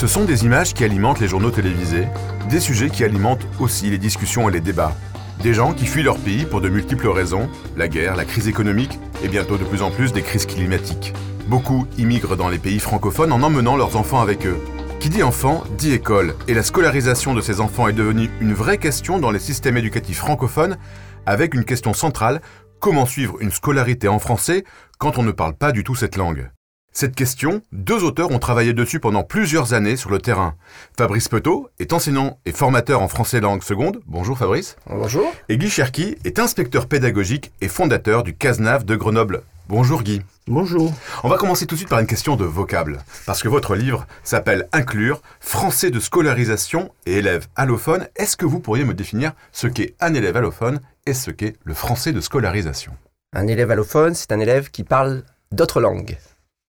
Ce 0.00 0.06
sont 0.06 0.24
des 0.24 0.46
images 0.46 0.72
qui 0.72 0.82
alimentent 0.82 1.20
les 1.20 1.28
journaux 1.28 1.50
télévisés, 1.50 2.06
des 2.48 2.58
sujets 2.58 2.88
qui 2.88 3.04
alimentent 3.04 3.46
aussi 3.58 3.90
les 3.90 3.98
discussions 3.98 4.48
et 4.48 4.52
les 4.52 4.62
débats. 4.62 4.96
Des 5.42 5.52
gens 5.52 5.74
qui 5.74 5.84
fuient 5.84 6.02
leur 6.02 6.16
pays 6.16 6.46
pour 6.46 6.62
de 6.62 6.70
multiples 6.70 7.08
raisons, 7.08 7.50
la 7.76 7.86
guerre, 7.86 8.16
la 8.16 8.24
crise 8.24 8.48
économique 8.48 8.98
et 9.22 9.28
bientôt 9.28 9.58
de 9.58 9.64
plus 9.64 9.82
en 9.82 9.90
plus 9.90 10.14
des 10.14 10.22
crises 10.22 10.46
climatiques. 10.46 11.12
Beaucoup 11.48 11.86
immigrent 11.98 12.36
dans 12.36 12.48
les 12.48 12.58
pays 12.58 12.78
francophones 12.78 13.30
en 13.30 13.42
emmenant 13.42 13.76
leurs 13.76 13.96
enfants 13.96 14.22
avec 14.22 14.46
eux. 14.46 14.58
Qui 15.00 15.10
dit 15.10 15.22
enfant 15.22 15.64
dit 15.76 15.92
école, 15.92 16.34
et 16.48 16.54
la 16.54 16.62
scolarisation 16.62 17.34
de 17.34 17.42
ces 17.42 17.60
enfants 17.60 17.86
est 17.86 17.92
devenue 17.92 18.30
une 18.40 18.54
vraie 18.54 18.78
question 18.78 19.18
dans 19.18 19.30
les 19.30 19.38
systèmes 19.38 19.76
éducatifs 19.76 20.18
francophones, 20.18 20.78
avec 21.26 21.52
une 21.54 21.66
question 21.66 21.92
centrale, 21.92 22.40
comment 22.80 23.04
suivre 23.04 23.36
une 23.40 23.50
scolarité 23.50 24.08
en 24.08 24.18
français 24.18 24.64
quand 24.96 25.18
on 25.18 25.22
ne 25.22 25.32
parle 25.32 25.54
pas 25.54 25.72
du 25.72 25.84
tout 25.84 25.94
cette 25.94 26.16
langue? 26.16 26.50
Cette 26.92 27.14
question, 27.14 27.62
deux 27.72 28.02
auteurs 28.02 28.30
ont 28.32 28.40
travaillé 28.40 28.72
dessus 28.72 28.98
pendant 28.98 29.22
plusieurs 29.22 29.74
années 29.74 29.96
sur 29.96 30.10
le 30.10 30.18
terrain. 30.18 30.54
Fabrice 30.98 31.28
Petot 31.28 31.70
est 31.78 31.92
enseignant 31.92 32.38
et 32.46 32.52
formateur 32.52 33.00
en 33.00 33.08
français 33.08 33.40
langue 33.40 33.62
seconde. 33.62 34.00
Bonjour 34.06 34.36
Fabrice. 34.36 34.76
Bonjour. 34.86 35.32
Et 35.48 35.56
Guy 35.56 35.70
Cherki 35.70 36.16
est 36.24 36.40
inspecteur 36.40 36.88
pédagogique 36.88 37.52
et 37.60 37.68
fondateur 37.68 38.24
du 38.24 38.34
CASNAV 38.34 38.84
de 38.84 38.96
Grenoble. 38.96 39.42
Bonjour 39.68 40.02
Guy. 40.02 40.20
Bonjour. 40.48 40.92
On 41.22 41.28
va 41.28 41.36
commencer 41.36 41.64
tout 41.64 41.76
de 41.76 41.78
suite 41.78 41.88
par 41.88 42.00
une 42.00 42.08
question 42.08 42.34
de 42.34 42.44
vocable, 42.44 42.98
parce 43.24 43.40
que 43.40 43.48
votre 43.48 43.76
livre 43.76 44.04
s'appelle 44.24 44.68
Inclure, 44.72 45.22
français 45.38 45.92
de 45.92 46.00
scolarisation 46.00 46.90
et 47.06 47.18
élèves 47.18 47.46
allophones. 47.54 48.08
Est-ce 48.16 48.36
que 48.36 48.46
vous 48.46 48.58
pourriez 48.58 48.84
me 48.84 48.94
définir 48.94 49.32
ce 49.52 49.68
qu'est 49.68 49.94
un 50.00 50.12
élève 50.12 50.36
allophone 50.36 50.80
et 51.06 51.14
ce 51.14 51.30
qu'est 51.30 51.54
le 51.62 51.74
français 51.74 52.12
de 52.12 52.20
scolarisation? 52.20 52.92
Un 53.32 53.46
élève 53.46 53.70
allophone, 53.70 54.14
c'est 54.14 54.32
un 54.32 54.40
élève 54.40 54.72
qui 54.72 54.82
parle 54.82 55.22
d'autres 55.52 55.80
langues 55.80 56.18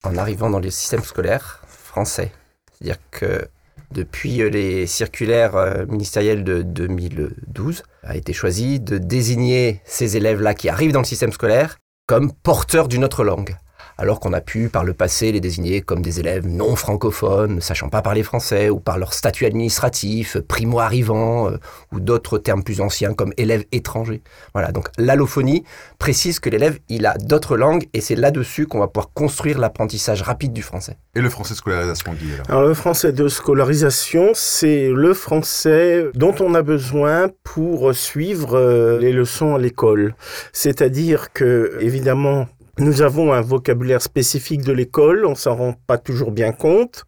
en 0.03 0.17
arrivant 0.17 0.49
dans 0.49 0.59
le 0.59 0.69
système 0.69 1.03
scolaire 1.03 1.61
français. 1.67 2.31
C'est-à-dire 2.73 2.97
que 3.11 3.47
depuis 3.91 4.37
les 4.49 4.87
circulaires 4.87 5.55
euh, 5.55 5.85
ministériels 5.87 6.43
de 6.43 6.61
2012, 6.61 7.83
a 8.03 8.15
été 8.15 8.33
choisi 8.33 8.79
de 8.79 8.97
désigner 8.97 9.81
ces 9.85 10.17
élèves-là 10.17 10.53
qui 10.53 10.69
arrivent 10.69 10.93
dans 10.93 11.01
le 11.01 11.05
système 11.05 11.33
scolaire 11.33 11.77
comme 12.07 12.31
porteurs 12.31 12.87
d'une 12.87 13.03
autre 13.03 13.23
langue 13.23 13.57
alors 14.01 14.19
qu'on 14.19 14.33
a 14.33 14.41
pu 14.41 14.67
par 14.67 14.83
le 14.83 14.93
passé 14.93 15.31
les 15.31 15.39
désigner 15.39 15.81
comme 15.81 16.01
des 16.01 16.19
élèves 16.19 16.47
non 16.47 16.75
francophones, 16.75 17.55
ne 17.55 17.59
sachant 17.59 17.87
pas 17.87 18.01
parler 18.01 18.23
français, 18.23 18.71
ou 18.71 18.79
par 18.79 18.97
leur 18.97 19.13
statut 19.13 19.45
administratif, 19.45 20.37
primo-arrivant, 20.39 21.51
euh, 21.51 21.57
ou 21.91 21.99
d'autres 21.99 22.39
termes 22.39 22.63
plus 22.63 22.81
anciens 22.81 23.13
comme 23.13 23.31
élèves 23.37 23.63
étrangers. 23.71 24.23
Voilà, 24.53 24.71
donc 24.71 24.87
l'allophonie 24.97 25.63
précise 25.99 26.39
que 26.39 26.49
l'élève, 26.49 26.79
il 26.89 27.05
a 27.05 27.15
d'autres 27.19 27.57
langues, 27.57 27.87
et 27.93 28.01
c'est 28.01 28.15
là-dessus 28.15 28.65
qu'on 28.65 28.79
va 28.79 28.87
pouvoir 28.87 29.13
construire 29.13 29.59
l'apprentissage 29.59 30.23
rapide 30.23 30.51
du 30.51 30.63
français. 30.63 30.97
Et 31.13 31.21
le 31.21 31.29
français 31.29 31.53
de 31.53 31.57
scolarisation, 31.57 32.13
dit 32.13 32.33
alors, 32.33 32.45
alors 32.49 32.63
le 32.63 32.73
français 32.73 33.11
de 33.13 33.27
scolarisation, 33.27 34.31
c'est 34.33 34.89
le 34.89 35.13
français 35.13 36.07
dont 36.15 36.33
on 36.39 36.55
a 36.55 36.63
besoin 36.63 37.29
pour 37.43 37.93
suivre 37.93 38.57
euh, 38.57 38.97
les 38.97 39.13
leçons 39.13 39.53
à 39.53 39.59
l'école. 39.59 40.15
C'est-à-dire 40.53 41.31
que, 41.33 41.77
évidemment, 41.81 42.47
nous 42.81 43.03
avons 43.03 43.31
un 43.31 43.41
vocabulaire 43.41 44.01
spécifique 44.01 44.63
de 44.63 44.73
l'école, 44.73 45.27
on 45.27 45.35
s'en 45.35 45.55
rend 45.55 45.73
pas 45.85 45.99
toujours 45.99 46.31
bien 46.31 46.51
compte, 46.51 47.05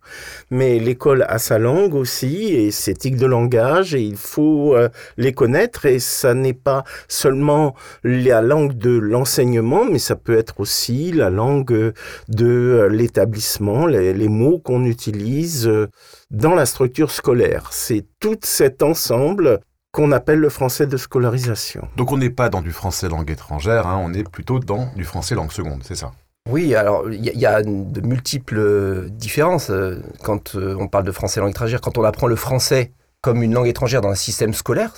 mais 0.51 0.77
l'école 0.77 1.25
a 1.27 1.39
sa 1.39 1.57
langue 1.57 1.95
aussi 1.95 2.53
et 2.53 2.69
ses 2.69 2.93
tics 2.93 3.17
de 3.17 3.25
langage 3.25 3.95
et 3.95 4.01
il 4.01 4.15
faut 4.15 4.75
euh, 4.75 4.89
les 5.17 5.33
connaître 5.33 5.87
et 5.87 5.97
ça 5.97 6.35
n'est 6.35 6.53
pas 6.53 6.83
seulement 7.07 7.73
la 8.03 8.41
langue 8.43 8.77
de 8.77 8.91
l'enseignement, 8.91 9.85
mais 9.85 9.97
ça 9.97 10.15
peut 10.15 10.37
être 10.37 10.59
aussi 10.59 11.11
la 11.11 11.31
langue 11.31 11.93
de 12.29 12.45
euh, 12.45 12.87
l'établissement, 12.87 13.87
les, 13.87 14.27
mots 14.27 14.59
qu'on 14.59 14.85
utilise 14.85 15.67
euh, 15.67 15.87
dans 16.29 16.53
la 16.53 16.67
structure 16.67 17.09
scolaire. 17.09 17.69
C'est 17.71 18.05
tout 18.19 18.37
cet 18.43 18.83
ensemble 18.83 19.59
qu'on 19.93 20.11
appelle 20.11 20.39
le 20.39 20.49
français 20.49 20.87
de 20.87 20.97
scolarisation. 20.97 21.87
Donc 21.95 22.11
on 22.11 22.17
n'est 22.17 22.31
pas 22.31 22.49
dans 22.49 22.61
du 22.61 22.71
français 22.71 23.07
langue 23.07 23.29
étrangère, 23.29 23.87
hein, 23.87 24.01
on 24.03 24.11
est 24.13 24.27
plutôt 24.27 24.59
dans 24.59 24.91
du 24.95 25.05
français 25.05 25.35
langue 25.35 25.51
seconde, 25.51 25.83
c'est 25.83 25.95
ça? 25.95 26.11
Oui, 26.49 26.75
alors 26.75 27.09
il 27.09 27.23
y, 27.23 27.29
y, 27.37 27.45
a 27.45 27.61
de 27.61 28.01
multiples 28.01 29.07
différences 29.11 29.69
euh, 29.69 30.01
quand 30.23 30.55
euh, 30.55 30.75
on 30.77 30.87
parle 30.87 31.05
de 31.05 31.11
français 31.11 31.39
langue 31.39 31.51
étrangère. 31.51 31.79
Quand 31.79 31.97
on 31.97 32.03
apprend 32.03 32.27
le 32.27 32.35
français 32.35 32.91
comme 33.23 33.41
une 33.41 33.53
langue 33.53 33.67
étrangère 33.67 34.01
dans 34.01 34.09
un 34.09 34.15
système 34.15 34.53
scolaire, 34.53 34.91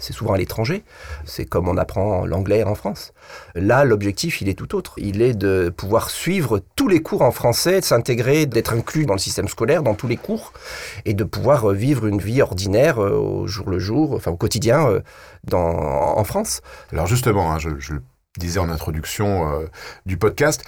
c'est 0.00 0.12
souvent 0.12 0.32
à 0.32 0.38
l'étranger, 0.38 0.82
c'est 1.24 1.44
comme 1.44 1.68
on 1.68 1.76
apprend 1.76 2.26
l'anglais 2.26 2.64
en 2.64 2.74
France. 2.74 3.12
Là, 3.54 3.84
l'objectif, 3.84 4.42
il 4.42 4.48
est 4.48 4.54
tout 4.54 4.74
autre. 4.74 4.94
Il 4.96 5.22
est 5.22 5.34
de 5.34 5.72
pouvoir 5.74 6.10
suivre 6.10 6.60
tous 6.74 6.88
les 6.88 7.00
cours 7.00 7.22
en 7.22 7.30
français, 7.30 7.78
de 7.78 7.84
s'intégrer, 7.84 8.46
d'être 8.46 8.72
inclus 8.72 9.06
dans 9.06 9.12
le 9.14 9.20
système 9.20 9.46
scolaire, 9.46 9.84
dans 9.84 9.94
tous 9.94 10.08
les 10.08 10.16
cours, 10.16 10.52
et 11.04 11.14
de 11.14 11.22
pouvoir 11.22 11.70
euh, 11.70 11.72
vivre 11.72 12.06
une 12.06 12.18
vie 12.18 12.42
ordinaire 12.42 12.98
euh, 12.98 13.12
au 13.12 13.46
jour 13.46 13.70
le 13.70 13.78
jour, 13.78 14.14
enfin 14.14 14.32
au 14.32 14.36
quotidien 14.36 14.88
euh, 14.88 15.00
dans, 15.44 16.18
en 16.18 16.24
France. 16.24 16.62
Alors 16.90 17.06
justement, 17.06 17.52
hein, 17.52 17.60
je, 17.60 17.70
je, 17.78 17.94
disais 18.38 18.60
en 18.60 18.70
introduction 18.70 19.68
du 20.06 20.16
podcast, 20.16 20.62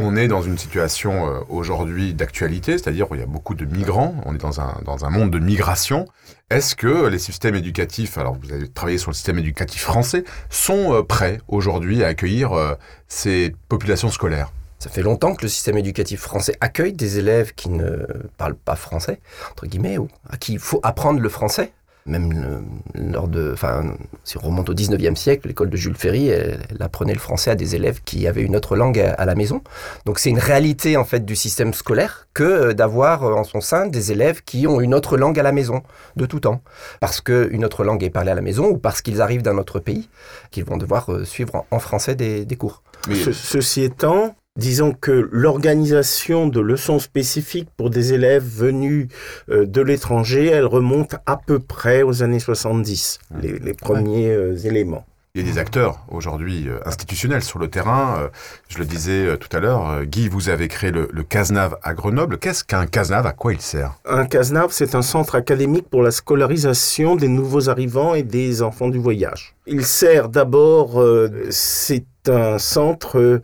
on 0.00 0.16
est 0.16 0.28
dans 0.28 0.42
une 0.42 0.58
situation 0.58 1.28
euh, 1.28 1.40
aujourd'hui 1.48 2.14
d'actualité, 2.14 2.72
c'est-à-dire 2.72 3.10
où 3.10 3.14
il 3.14 3.20
y 3.20 3.22
a 3.22 3.26
beaucoup 3.26 3.54
de 3.54 3.64
migrants, 3.64 4.14
on 4.24 4.34
est 4.34 4.38
dans 4.38 4.60
un, 4.60 4.80
dans 4.84 5.04
un 5.04 5.10
monde 5.10 5.30
de 5.30 5.38
migration. 5.38 6.06
Est-ce 6.50 6.74
que 6.74 7.06
les 7.06 7.18
systèmes 7.18 7.54
éducatifs, 7.54 8.18
alors 8.18 8.36
vous 8.40 8.52
avez 8.52 8.68
travaillé 8.68 8.98
sur 8.98 9.10
le 9.10 9.14
système 9.14 9.38
éducatif 9.38 9.82
français, 9.82 10.24
sont 10.48 10.94
euh, 10.94 11.02
prêts 11.02 11.40
aujourd'hui 11.48 12.02
à 12.02 12.08
accueillir 12.08 12.52
euh, 12.52 12.74
ces 13.08 13.54
populations 13.68 14.10
scolaires? 14.10 14.52
Ça 14.78 14.88
fait 14.88 15.02
longtemps 15.02 15.34
que 15.34 15.42
le 15.42 15.48
système 15.48 15.76
éducatif 15.76 16.20
français 16.20 16.56
accueille 16.62 16.94
des 16.94 17.18
élèves 17.18 17.52
qui 17.54 17.68
ne 17.68 18.06
parlent 18.38 18.56
pas 18.56 18.76
français, 18.76 19.20
entre 19.50 19.66
guillemets, 19.66 19.98
ou 19.98 20.08
à 20.28 20.38
qui 20.38 20.54
il 20.54 20.58
faut 20.58 20.80
apprendre 20.82 21.20
le 21.20 21.28
français 21.28 21.72
même 22.06 22.32
le, 22.32 23.10
lors 23.12 23.28
de, 23.28 23.50
enfin, 23.52 23.94
si 24.24 24.36
on 24.38 24.40
remonte 24.40 24.68
au 24.68 24.74
19e 24.74 25.14
siècle, 25.16 25.48
l'école 25.48 25.70
de 25.70 25.76
Jules 25.76 25.96
Ferry, 25.96 26.28
elle, 26.28 26.60
apprenait 26.80 27.12
le 27.12 27.18
français 27.18 27.50
à 27.50 27.54
des 27.54 27.74
élèves 27.74 28.00
qui 28.04 28.26
avaient 28.26 28.42
une 28.42 28.56
autre 28.56 28.76
langue 28.76 28.98
à, 28.98 29.24
la 29.24 29.34
maison. 29.34 29.62
Donc 30.06 30.18
c'est 30.18 30.30
une 30.30 30.38
réalité 30.38 30.96
en 30.96 31.04
fait 31.04 31.24
du 31.24 31.36
système 31.36 31.74
scolaire 31.74 32.28
que 32.34 32.42
euh, 32.42 32.72
d'avoir 32.72 33.24
en 33.24 33.44
son 33.44 33.60
sein 33.60 33.86
des 33.86 34.12
élèves 34.12 34.42
qui 34.42 34.66
ont 34.66 34.80
une 34.80 34.94
autre 34.94 35.16
langue 35.16 35.38
à 35.38 35.42
la 35.42 35.52
maison 35.52 35.82
de 36.16 36.26
tout 36.26 36.40
temps, 36.40 36.62
parce 37.00 37.20
qu'une 37.20 37.64
autre 37.64 37.84
langue 37.84 38.02
est 38.02 38.10
parlée 38.10 38.30
à 38.30 38.34
la 38.34 38.42
maison 38.42 38.66
ou 38.66 38.78
parce 38.78 39.02
qu'ils 39.02 39.20
arrivent 39.20 39.42
d'un 39.42 39.58
autre 39.58 39.78
pays, 39.78 40.08
qu'ils 40.50 40.64
vont 40.64 40.76
devoir 40.76 41.12
euh, 41.12 41.24
suivre 41.24 41.66
en, 41.70 41.78
français 41.78 42.14
des, 42.14 42.44
des 42.44 42.56
cours. 42.56 42.82
Mais... 43.08 43.14
Ce, 43.14 43.32
ceci 43.32 43.82
étant, 43.82 44.34
Disons 44.60 44.92
que 44.92 45.26
l'organisation 45.32 46.46
de 46.46 46.60
leçons 46.60 46.98
spécifiques 46.98 47.70
pour 47.78 47.88
des 47.88 48.12
élèves 48.12 48.44
venus 48.44 49.08
euh, 49.48 49.64
de 49.64 49.80
l'étranger, 49.80 50.48
elle 50.48 50.66
remonte 50.66 51.14
à 51.24 51.38
peu 51.38 51.60
près 51.60 52.02
aux 52.02 52.22
années 52.22 52.40
70, 52.40 53.20
les, 53.40 53.58
les 53.58 53.72
premiers 53.72 54.28
euh, 54.28 54.54
éléments. 54.58 55.06
Il 55.34 55.40
y 55.40 55.48
a 55.48 55.50
des 55.50 55.58
acteurs 55.58 56.04
aujourd'hui 56.10 56.68
euh, 56.68 56.76
institutionnels 56.84 57.42
sur 57.42 57.58
le 57.58 57.68
terrain. 57.68 58.28
Je 58.68 58.76
le 58.76 58.84
disais 58.84 59.38
tout 59.38 59.48
à 59.56 59.60
l'heure, 59.60 60.04
Guy, 60.04 60.28
vous 60.28 60.50
avez 60.50 60.68
créé 60.68 60.90
le, 60.90 61.08
le 61.10 61.22
CASNAV 61.22 61.76
à 61.82 61.94
Grenoble. 61.94 62.36
Qu'est-ce 62.36 62.62
qu'un 62.62 62.84
CASNAV 62.84 63.24
À 63.28 63.32
quoi 63.32 63.54
il 63.54 63.62
sert? 63.62 63.94
Un 64.04 64.26
CASNAV, 64.26 64.72
c'est 64.72 64.94
un 64.94 65.00
centre 65.00 65.36
académique 65.36 65.88
pour 65.88 66.02
la 66.02 66.10
scolarisation 66.10 67.16
des 67.16 67.28
nouveaux 67.28 67.70
arrivants 67.70 68.14
et 68.14 68.24
des 68.24 68.60
enfants 68.60 68.90
du 68.90 68.98
voyage. 68.98 69.54
Il 69.66 69.86
sert 69.86 70.28
d'abord, 70.28 71.00
euh, 71.00 71.30
c'est 71.48 72.04
un 72.28 72.58
centre 72.58 73.40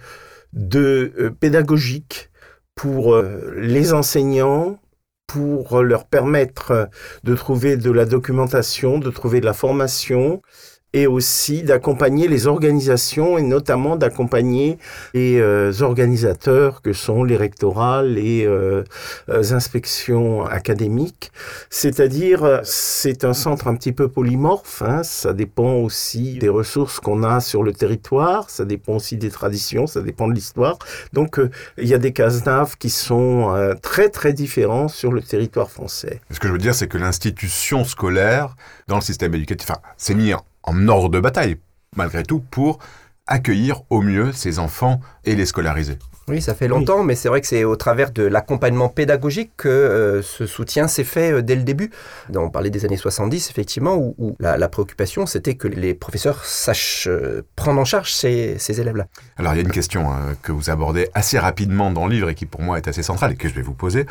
de 0.56 1.12
euh, 1.18 1.30
pédagogique 1.30 2.30
pour 2.74 3.14
euh, 3.14 3.54
les 3.56 3.92
enseignants, 3.92 4.80
pour 5.26 5.82
leur 5.82 6.06
permettre 6.06 6.88
de 7.24 7.34
trouver 7.34 7.76
de 7.76 7.90
la 7.90 8.04
documentation, 8.04 8.98
de 8.98 9.10
trouver 9.10 9.40
de 9.40 9.46
la 9.46 9.52
formation 9.52 10.40
et 10.96 11.06
aussi 11.06 11.62
d'accompagner 11.62 12.26
les 12.26 12.46
organisations 12.46 13.36
et 13.36 13.42
notamment 13.42 13.96
d'accompagner 13.96 14.78
les 15.12 15.38
euh, 15.38 15.70
organisateurs 15.82 16.80
que 16.80 16.94
sont 16.94 17.22
les 17.22 17.36
rectorats, 17.36 18.02
les 18.02 18.46
euh, 18.46 18.82
inspections 19.28 20.47
académiques. 20.47 21.32
C'est-à-dire, 21.68 22.60
c'est 22.65 23.24
un 23.24 23.34
centre 23.34 23.68
un 23.68 23.74
petit 23.74 23.92
peu 23.92 24.09
polymorphe, 24.09 24.80
hein, 24.80 25.03
ça 25.03 25.34
dépend 25.34 25.74
aussi 25.74 26.38
des 26.38 26.48
ressources 26.48 26.98
qu'on 26.98 27.22
a 27.24 27.41
sur 27.41 27.62
le 27.62 27.74
territoire, 27.74 28.48
ça 28.48 28.65
dépend 28.65 28.94
aussi 28.94 29.18
des 29.18 29.30
traditions, 29.30 29.86
ça 29.86 30.00
dépend 30.00 30.28
de 30.28 30.32
l'histoire. 30.32 30.78
Donc, 31.12 31.38
euh, 31.38 31.50
il 31.76 31.88
y 31.88 31.94
a 31.94 31.98
des 31.98 32.15
cases-naves 32.15 32.76
qui 32.78 32.88
sont 32.88 33.54
euh, 33.54 33.74
très 33.74 34.09
très 34.09 34.32
différents 34.32 34.88
sur 34.88 35.12
le 35.12 35.21
territoire 35.21 35.71
français. 35.71 36.21
Ce 36.30 36.41
que 36.41 36.48
je 36.48 36.53
veux 36.54 36.59
dire, 36.59 36.74
c'est 36.74 36.88
que 36.88 36.97
l'institution 36.97 37.84
scolaire, 37.84 38.56
dans 38.88 38.97
le 38.97 39.03
système 39.03 39.34
éducatif, 39.34 39.71
enfin, 39.71 39.80
c'est 39.98 40.15
mis 40.15 40.32
en 40.66 40.89
ordre 40.89 41.09
de 41.09 41.21
bataille, 41.21 41.57
malgré 41.97 42.22
tout, 42.22 42.41
pour 42.41 42.78
accueillir 43.27 43.83
au 43.91 44.03
mieux 44.03 44.33
ces 44.33 44.59
enfants 44.59 45.01
et 45.24 45.34
les 45.34 45.47
scolariser. 45.47 45.98
Oui, 46.28 46.42
ça 46.42 46.57
fait 46.57 46.66
longtemps, 46.66 47.04
mais 47.04 47.15
c'est 47.15 47.28
vrai 47.28 47.41
que 47.41 47.47
c'est 47.47 47.63
au 47.63 47.77
travers 47.77 48.10
de 48.10 48.24
l'accompagnement 48.24 48.89
pédagogique 48.89 49.53
que 49.57 49.68
euh, 49.68 50.22
ce 50.22 50.45
soutien 50.45 50.89
s'est 50.89 51.04
fait 51.04 51.33
euh, 51.33 51.42
dès 51.42 51.54
le 51.54 51.63
début. 51.63 51.92
on 52.34 52.51
parlait 52.51 52.71
des 52.71 52.84
années 52.84 52.97
70, 52.97 53.48
effectivement, 53.48 53.97
où, 53.97 54.36
la, 54.41 54.68
préoccupation, 54.68 55.27
c'était 55.27 55.54
que 55.54 55.68
les 55.68 55.95
professeurs 55.95 56.45
sachent 56.45 57.07
euh, 57.07 57.47
prendre 57.54 57.80
en 57.80 57.84
charge 57.84 58.12
ces, 58.12 58.57
élèves-là. 58.69 59.07
Alors, 59.36 59.54
il 59.54 59.59
y 59.59 59.60
a 59.60 59.62
une 59.62 59.71
question 59.71 60.09
que 60.42 60.51
vous 60.51 60.69
abordez 60.69 61.09
assez 61.15 61.39
rapidement 61.39 61.92
dans 61.92 62.09
le 62.09 62.15
livre 62.15 62.28
et 62.28 62.34
qui, 62.34 62.47
pour 62.47 62.60
moi, 62.60 62.77
est 62.77 62.89
assez 62.89 63.04
centrale 63.04 63.33
et 63.33 63.36
que 63.36 63.48
je 63.48 63.54
vais 63.54 63.62
vous 63.62 63.74
poser. 63.74 64.04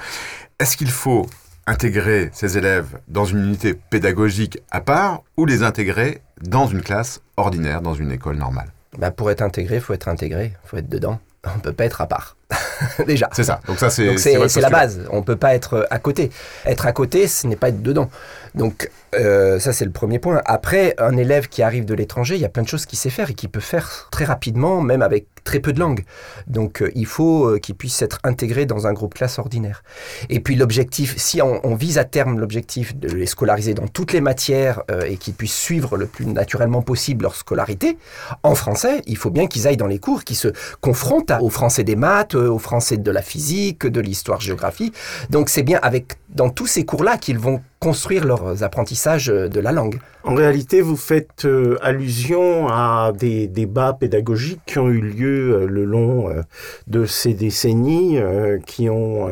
Est-ce 0.59 0.77
qu'il 0.77 0.91
faut 0.91 1.27
intégrer 1.67 2.29
ces 2.31 2.57
élèves 2.57 2.99
dans 3.09 3.25
une 3.25 3.39
unité 3.39 3.73
pédagogique 3.73 4.59
à 4.71 4.79
part 4.79 5.23
ou 5.35 5.45
les 5.45 5.63
intégrer 5.63 6.21
dans 6.41 6.67
une 6.67 6.81
classe 6.81 7.21
ordinaire, 7.37 7.81
dans 7.81 7.93
une 7.93 8.11
école 8.11 8.37
normale 8.37 8.71
bah, 8.97 9.11
Pour 9.11 9.31
être 9.31 9.41
intégré, 9.41 9.75
il 9.75 9.81
faut 9.81 9.93
être 9.93 10.07
intégré, 10.07 10.53
il 10.63 10.67
faut 10.67 10.77
être 10.77 10.89
dedans 10.89 11.19
on 11.55 11.59
peut 11.59 11.73
pas 11.73 11.85
être 11.85 12.01
à 12.01 12.07
part. 12.07 12.37
Déjà. 13.07 13.29
C'est 13.33 13.43
ça. 13.43 13.59
Donc 13.67 13.79
ça 13.79 13.89
c'est 13.89 14.17
c'est 14.17 14.61
la 14.61 14.69
base. 14.69 15.01
On 15.11 15.23
peut 15.23 15.35
pas 15.35 15.55
être 15.55 15.87
à 15.89 15.99
côté. 15.99 16.29
Être 16.65 16.85
à 16.85 16.91
côté, 16.91 17.27
ce 17.27 17.47
n'est 17.47 17.55
pas 17.55 17.69
être 17.69 17.81
dedans. 17.81 18.09
Donc 18.53 18.89
euh, 19.15 19.59
ça 19.59 19.73
c'est 19.73 19.85
le 19.85 19.91
premier 19.91 20.19
point. 20.19 20.41
Après, 20.45 20.95
un 20.97 21.17
élève 21.17 21.47
qui 21.47 21.61
arrive 21.61 21.85
de 21.85 21.93
l'étranger, 21.93 22.35
il 22.35 22.41
y 22.41 22.45
a 22.45 22.49
plein 22.49 22.63
de 22.63 22.67
choses 22.67 22.85
qu'il 22.85 22.97
sait 22.97 23.09
faire 23.09 23.29
et 23.29 23.33
qu'il 23.33 23.49
peut 23.49 23.59
faire 23.59 24.07
très 24.11 24.25
rapidement, 24.25 24.81
même 24.81 25.01
avec 25.01 25.27
très 25.43 25.59
peu 25.59 25.73
de 25.73 25.79
langue. 25.79 26.05
Donc 26.47 26.81
euh, 26.81 26.91
il 26.95 27.05
faut 27.05 27.45
euh, 27.45 27.59
qu'il 27.59 27.75
puisse 27.75 28.01
être 28.01 28.19
intégré 28.23 28.65
dans 28.65 28.87
un 28.87 28.93
groupe 28.93 29.13
classe 29.13 29.39
ordinaire. 29.39 29.83
Et 30.29 30.39
puis 30.39 30.55
l'objectif, 30.55 31.15
si 31.17 31.41
on, 31.41 31.75
vise 31.75 31.97
à 31.97 32.05
terme 32.05 32.39
l'objectif 32.39 32.95
de 32.95 33.09
les 33.09 33.25
scolariser 33.25 33.73
dans 33.73 33.87
toutes 33.87 34.13
les 34.13 34.21
matières 34.21 34.81
et 35.05 35.17
qu'ils 35.17 35.33
puissent 35.33 35.57
suivre 35.57 35.97
le 35.97 36.05
plus 36.05 36.25
naturellement 36.25 36.81
possible 36.81 37.23
leur 37.23 37.35
scolarité, 37.35 37.97
en 38.43 38.55
français, 38.55 39.01
il 39.07 39.17
faut 39.17 39.29
bien 39.29 39.47
qu'ils 39.47 39.67
aillent 39.67 39.75
dans 39.75 39.87
les 39.87 39.99
cours, 39.99 40.23
qu'ils 40.23 40.37
se 40.37 40.47
confrontent 40.79 41.33
aux 41.41 41.49
français 41.49 41.83
des 41.83 41.97
maths, 41.97 42.34
aux 42.35 42.59
français 42.59 42.97
de 42.97 43.11
la 43.11 43.21
physique, 43.21 43.85
de 43.85 44.01
l'histoire-géographie. 44.01 44.91
Donc 45.29 45.49
c'est 45.49 45.63
bien 45.63 45.79
avec 45.81 46.15
dans 46.35 46.49
tous 46.49 46.67
ces 46.67 46.85
cours-là 46.85 47.17
qu'ils 47.17 47.39
vont 47.39 47.61
construire 47.79 48.25
leurs 48.25 48.63
apprentissages 48.63 49.27
de 49.27 49.59
la 49.59 49.71
langue. 49.71 49.99
En 50.25 50.33
réalité, 50.33 50.81
vous 50.81 50.97
faites 50.97 51.45
euh, 51.45 51.77
allusion 51.83 52.67
à 52.67 53.13
des 53.15 53.45
débats 53.45 53.93
pédagogiques 53.93 54.61
qui 54.65 54.79
ont 54.79 54.89
eu 54.89 54.99
lieu 54.99 55.53
euh, 55.53 55.67
le 55.67 55.85
long 55.85 56.31
euh, 56.31 56.41
de 56.87 57.05
ces 57.05 57.35
décennies, 57.35 58.17
qui 58.65 58.89
ont 58.89 59.29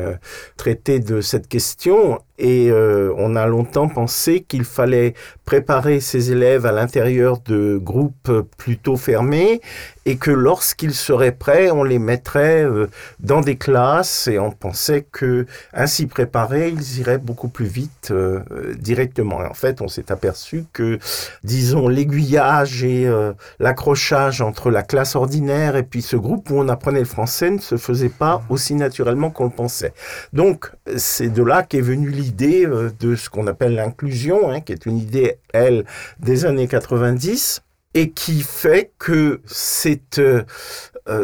traité 0.56 1.00
de 1.00 1.20
cette 1.20 1.48
question. 1.48 2.20
Et 2.36 2.70
on 2.72 3.36
a 3.36 3.46
longtemps 3.46 3.88
pensé 3.88 4.40
qu'il 4.40 4.64
fallait 4.64 5.14
préparer 5.44 6.00
ces 6.00 6.32
élèves 6.32 6.66
à 6.66 6.72
l'intérieur 6.72 7.38
de 7.46 7.78
groupes 7.80 8.30
plutôt 8.56 8.96
fermés 8.96 9.60
et 10.04 10.16
que 10.16 10.32
lorsqu'ils 10.32 10.94
seraient 10.94 11.32
prêts, 11.32 11.70
on 11.70 11.84
les 11.84 12.00
mettrait 12.00 12.66
dans 13.20 13.40
des 13.40 13.56
classes 13.56 14.26
et 14.26 14.40
on 14.40 14.50
pensait 14.50 15.06
que 15.12 15.46
ainsi 15.72 16.06
préparés, 16.06 16.70
ils 16.70 16.93
iraient 16.98 17.18
beaucoup 17.18 17.48
plus 17.48 17.66
vite 17.66 18.12
directement. 18.78 19.42
Et 19.42 19.46
en 19.46 19.54
fait, 19.54 19.80
on 19.80 19.88
s'est 19.88 20.10
aperçu 20.10 20.64
que 20.72 20.98
disons, 21.42 21.88
l'aiguillage 21.88 22.84
et 22.84 23.06
euh, 23.06 23.32
l'accrochage 23.58 24.40
entre 24.40 24.70
la 24.70 24.82
classe 24.82 25.16
ordinaire 25.16 25.76
et 25.76 25.82
puis 25.82 26.02
ce 26.02 26.16
groupe 26.16 26.50
où 26.50 26.58
on 26.58 26.68
apprenait 26.68 27.00
le 27.00 27.04
français 27.04 27.50
ne 27.50 27.58
se 27.58 27.76
faisait 27.76 28.08
pas 28.08 28.42
aussi 28.48 28.74
naturellement 28.74 29.30
qu'on 29.30 29.44
le 29.44 29.50
pensait. 29.50 29.92
Donc, 30.32 30.70
c'est 30.96 31.28
de 31.28 31.42
là 31.42 31.62
qu'est 31.62 31.80
venue 31.80 32.10
l'idée 32.10 32.66
euh, 32.66 32.90
de 33.00 33.14
ce 33.14 33.30
qu'on 33.30 33.46
appelle 33.46 33.74
l'inclusion, 33.74 34.50
hein, 34.50 34.60
qui 34.60 34.72
est 34.72 34.86
une 34.86 34.98
idée, 34.98 35.38
elle, 35.52 35.84
des 36.20 36.44
années 36.44 36.68
90 36.68 37.62
et 37.94 38.10
qui 38.10 38.42
fait 38.42 38.90
que 38.98 39.40
c'est 39.46 40.18
euh, 40.18 40.44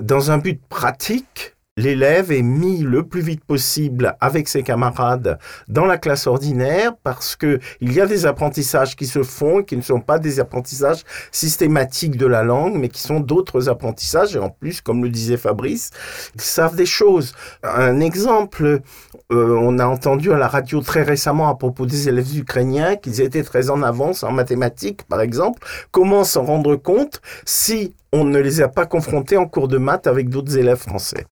dans 0.00 0.31
un 0.31 0.38
but 0.38 0.61
pratique 0.69 1.56
l'élève 1.81 2.31
est 2.31 2.43
mis 2.43 2.79
le 2.79 3.03
plus 3.05 3.23
vite 3.23 3.44
possible 3.44 4.17
avec 4.21 4.49
ses 4.49 4.62
camarades 4.62 5.38
dans 5.69 5.87
la 5.87 5.99
classe 5.99 6.27
ordinaire 6.27 6.93
parce 7.03 7.37
que 7.37 7.59
il 7.81 7.93
y 7.93 8.00
a 8.00 8.06
des 8.06 8.27
apprentissages 8.27 8.97
qui 8.97 9.06
se 9.06 9.23
font 9.23 9.62
qui 9.62 9.77
ne 9.77 9.82
sont 9.82 10.00
pas 10.00 10.19
des 10.19 10.41
apprentissages 10.41 11.05
systématiques 11.32 12.17
de 12.17 12.27
la 12.27 12.43
langue 12.43 12.77
mais 12.77 12.88
qui 12.88 13.00
sont 13.00 13.21
d'autres 13.21 13.69
apprentissages. 13.69 14.37
Et 14.37 14.38
en 14.38 14.50
plus 14.50 14.81
comme 14.81 15.03
le 15.03 15.11
disait 15.11 15.37
Fabrice 15.37 15.91
ils 16.35 16.41
savent 16.41 16.77
des 16.77 16.87
choses. 16.87 17.32
Un 17.62 18.00
exemple 18.00 18.81
euh, 19.32 19.56
on 19.61 19.79
a 19.79 19.87
entendu 19.87 20.32
à 20.32 20.38
la 20.38 20.49
radio 20.49 20.81
très 20.81 21.03
récemment 21.03 21.49
à 21.49 21.55
propos 21.55 21.87
des 21.87 22.09
élèves 22.09 22.37
ukrainiens 22.37 22.97
qu'ils 22.97 23.21
étaient 23.21 23.43
très 23.43 23.71
en 23.71 23.82
avance 23.82 24.23
en 24.23 24.32
mathématiques 24.32 25.03
par 25.05 25.21
exemple. 25.21 25.62
Comment 25.91 26.25
s'en 26.25 26.44
rendre 26.44 26.77
compte 26.77 27.21
si 27.44 27.94
on 28.12 28.25
ne 28.25 28.38
les 28.38 28.61
a 28.61 28.69
pas 28.69 28.87
confrontés 28.87 29.37
en 29.37 29.47
cours 29.47 29.69
de 29.69 29.79
maths 29.79 30.06
avec 30.06 30.29
d'autres 30.29 30.56
élèves 30.59 30.79
français? 30.79 31.27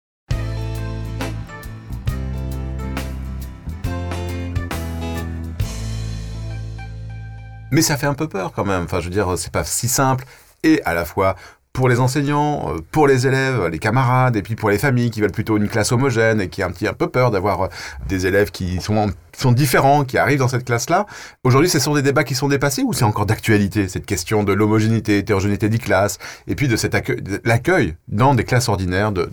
Mais 7.70 7.82
ça 7.82 7.96
fait 7.96 8.06
un 8.06 8.14
peu 8.14 8.28
peur 8.28 8.52
quand 8.52 8.64
même. 8.64 8.84
Enfin, 8.84 9.00
je 9.00 9.04
veux 9.04 9.10
dire, 9.10 9.32
c'est 9.36 9.52
pas 9.52 9.64
si 9.64 9.88
simple. 9.88 10.24
Et 10.62 10.82
à 10.84 10.94
la 10.94 11.04
fois 11.04 11.36
pour 11.78 11.88
les 11.88 12.00
enseignants, 12.00 12.74
euh, 12.74 12.78
pour 12.90 13.06
les 13.06 13.28
élèves, 13.28 13.68
les 13.68 13.78
camarades, 13.78 14.34
et 14.34 14.42
puis 14.42 14.56
pour 14.56 14.68
les 14.68 14.78
familles 14.78 15.12
qui 15.12 15.20
veulent 15.20 15.30
plutôt 15.30 15.56
une 15.56 15.68
classe 15.68 15.92
homogène 15.92 16.40
et 16.40 16.48
qui 16.48 16.64
ont 16.64 16.66
un 16.66 16.72
petit 16.72 16.88
un 16.88 16.92
peu 16.92 17.08
peur 17.08 17.30
d'avoir 17.30 17.62
euh, 17.62 17.68
des 18.08 18.26
élèves 18.26 18.50
qui 18.50 18.80
sont 18.80 19.12
sont 19.40 19.52
différents, 19.52 20.04
qui 20.04 20.18
arrivent 20.18 20.38
dans 20.38 20.48
cette 20.48 20.64
classe-là. 20.64 21.06
Aujourd'hui, 21.44 21.70
ce 21.70 21.78
sont 21.78 21.94
des 21.94 22.02
débats 22.02 22.24
qui 22.24 22.34
sont 22.34 22.48
dépassés 22.48 22.82
ou 22.82 22.92
c'est 22.92 23.04
encore 23.04 23.26
d'actualité, 23.26 23.88
cette 23.88 24.06
question 24.06 24.42
de 24.42 24.52
l'homogénéité, 24.52 25.18
hétérogénéité 25.18 25.68
des 25.68 25.78
classes, 25.78 26.18
et 26.46 26.54
puis 26.54 26.68
de 26.68 26.76
cet 26.76 26.94
accueil, 26.94 27.22
l'accueil 27.44 27.94
dans 28.08 28.34
des 28.34 28.44
classes 28.44 28.68
ordinaires 28.68 29.12
de, 29.12 29.28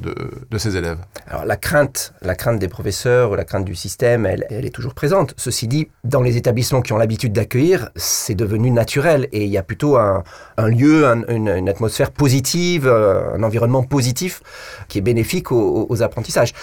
de, 0.50 0.57
ces 0.57 0.78
élèves? 0.78 0.98
Alors 1.28 1.46
la 1.46 1.57
crainte, 1.57 2.13
la 2.22 2.36
crainte 2.36 2.60
des 2.60 2.68
professeurs 2.68 3.31
ou 3.31 3.36
la 3.36 3.44
crainte 3.44 3.66
du 3.66 3.75
système, 3.75 4.25
elle, 4.25 4.46
est 4.50 4.74
toujours 4.74 4.94
présente. 4.94 5.34
Ceci 5.38 5.68
dit, 5.68 5.88
dans 6.04 6.22
les 6.22 6.38
établissements 6.38 6.81
qui 6.81 6.94
ont 6.94 6.98
l'habitude 6.98 7.34
d'accueillir, 7.34 7.90
c'est 7.96 8.36
devenu 8.36 8.72
naturel 8.72 9.28
et 9.31 9.44
il 9.44 9.50
y 9.50 9.57
a 9.57 9.63
plutôt 9.63 9.98
un, 9.98 10.24
lieu, 10.57 11.06
une, 11.30 11.69
atmosphère 11.69 12.12
positive, 12.12 12.88
euh, 12.88 13.36
un 13.36 13.44
environnement 13.44 13.84
positif 13.84 14.42
qui 14.88 15.00
est 15.00 15.02
bénéfique 15.02 15.52
aux 15.52 16.02
apprentissages. 16.02 16.54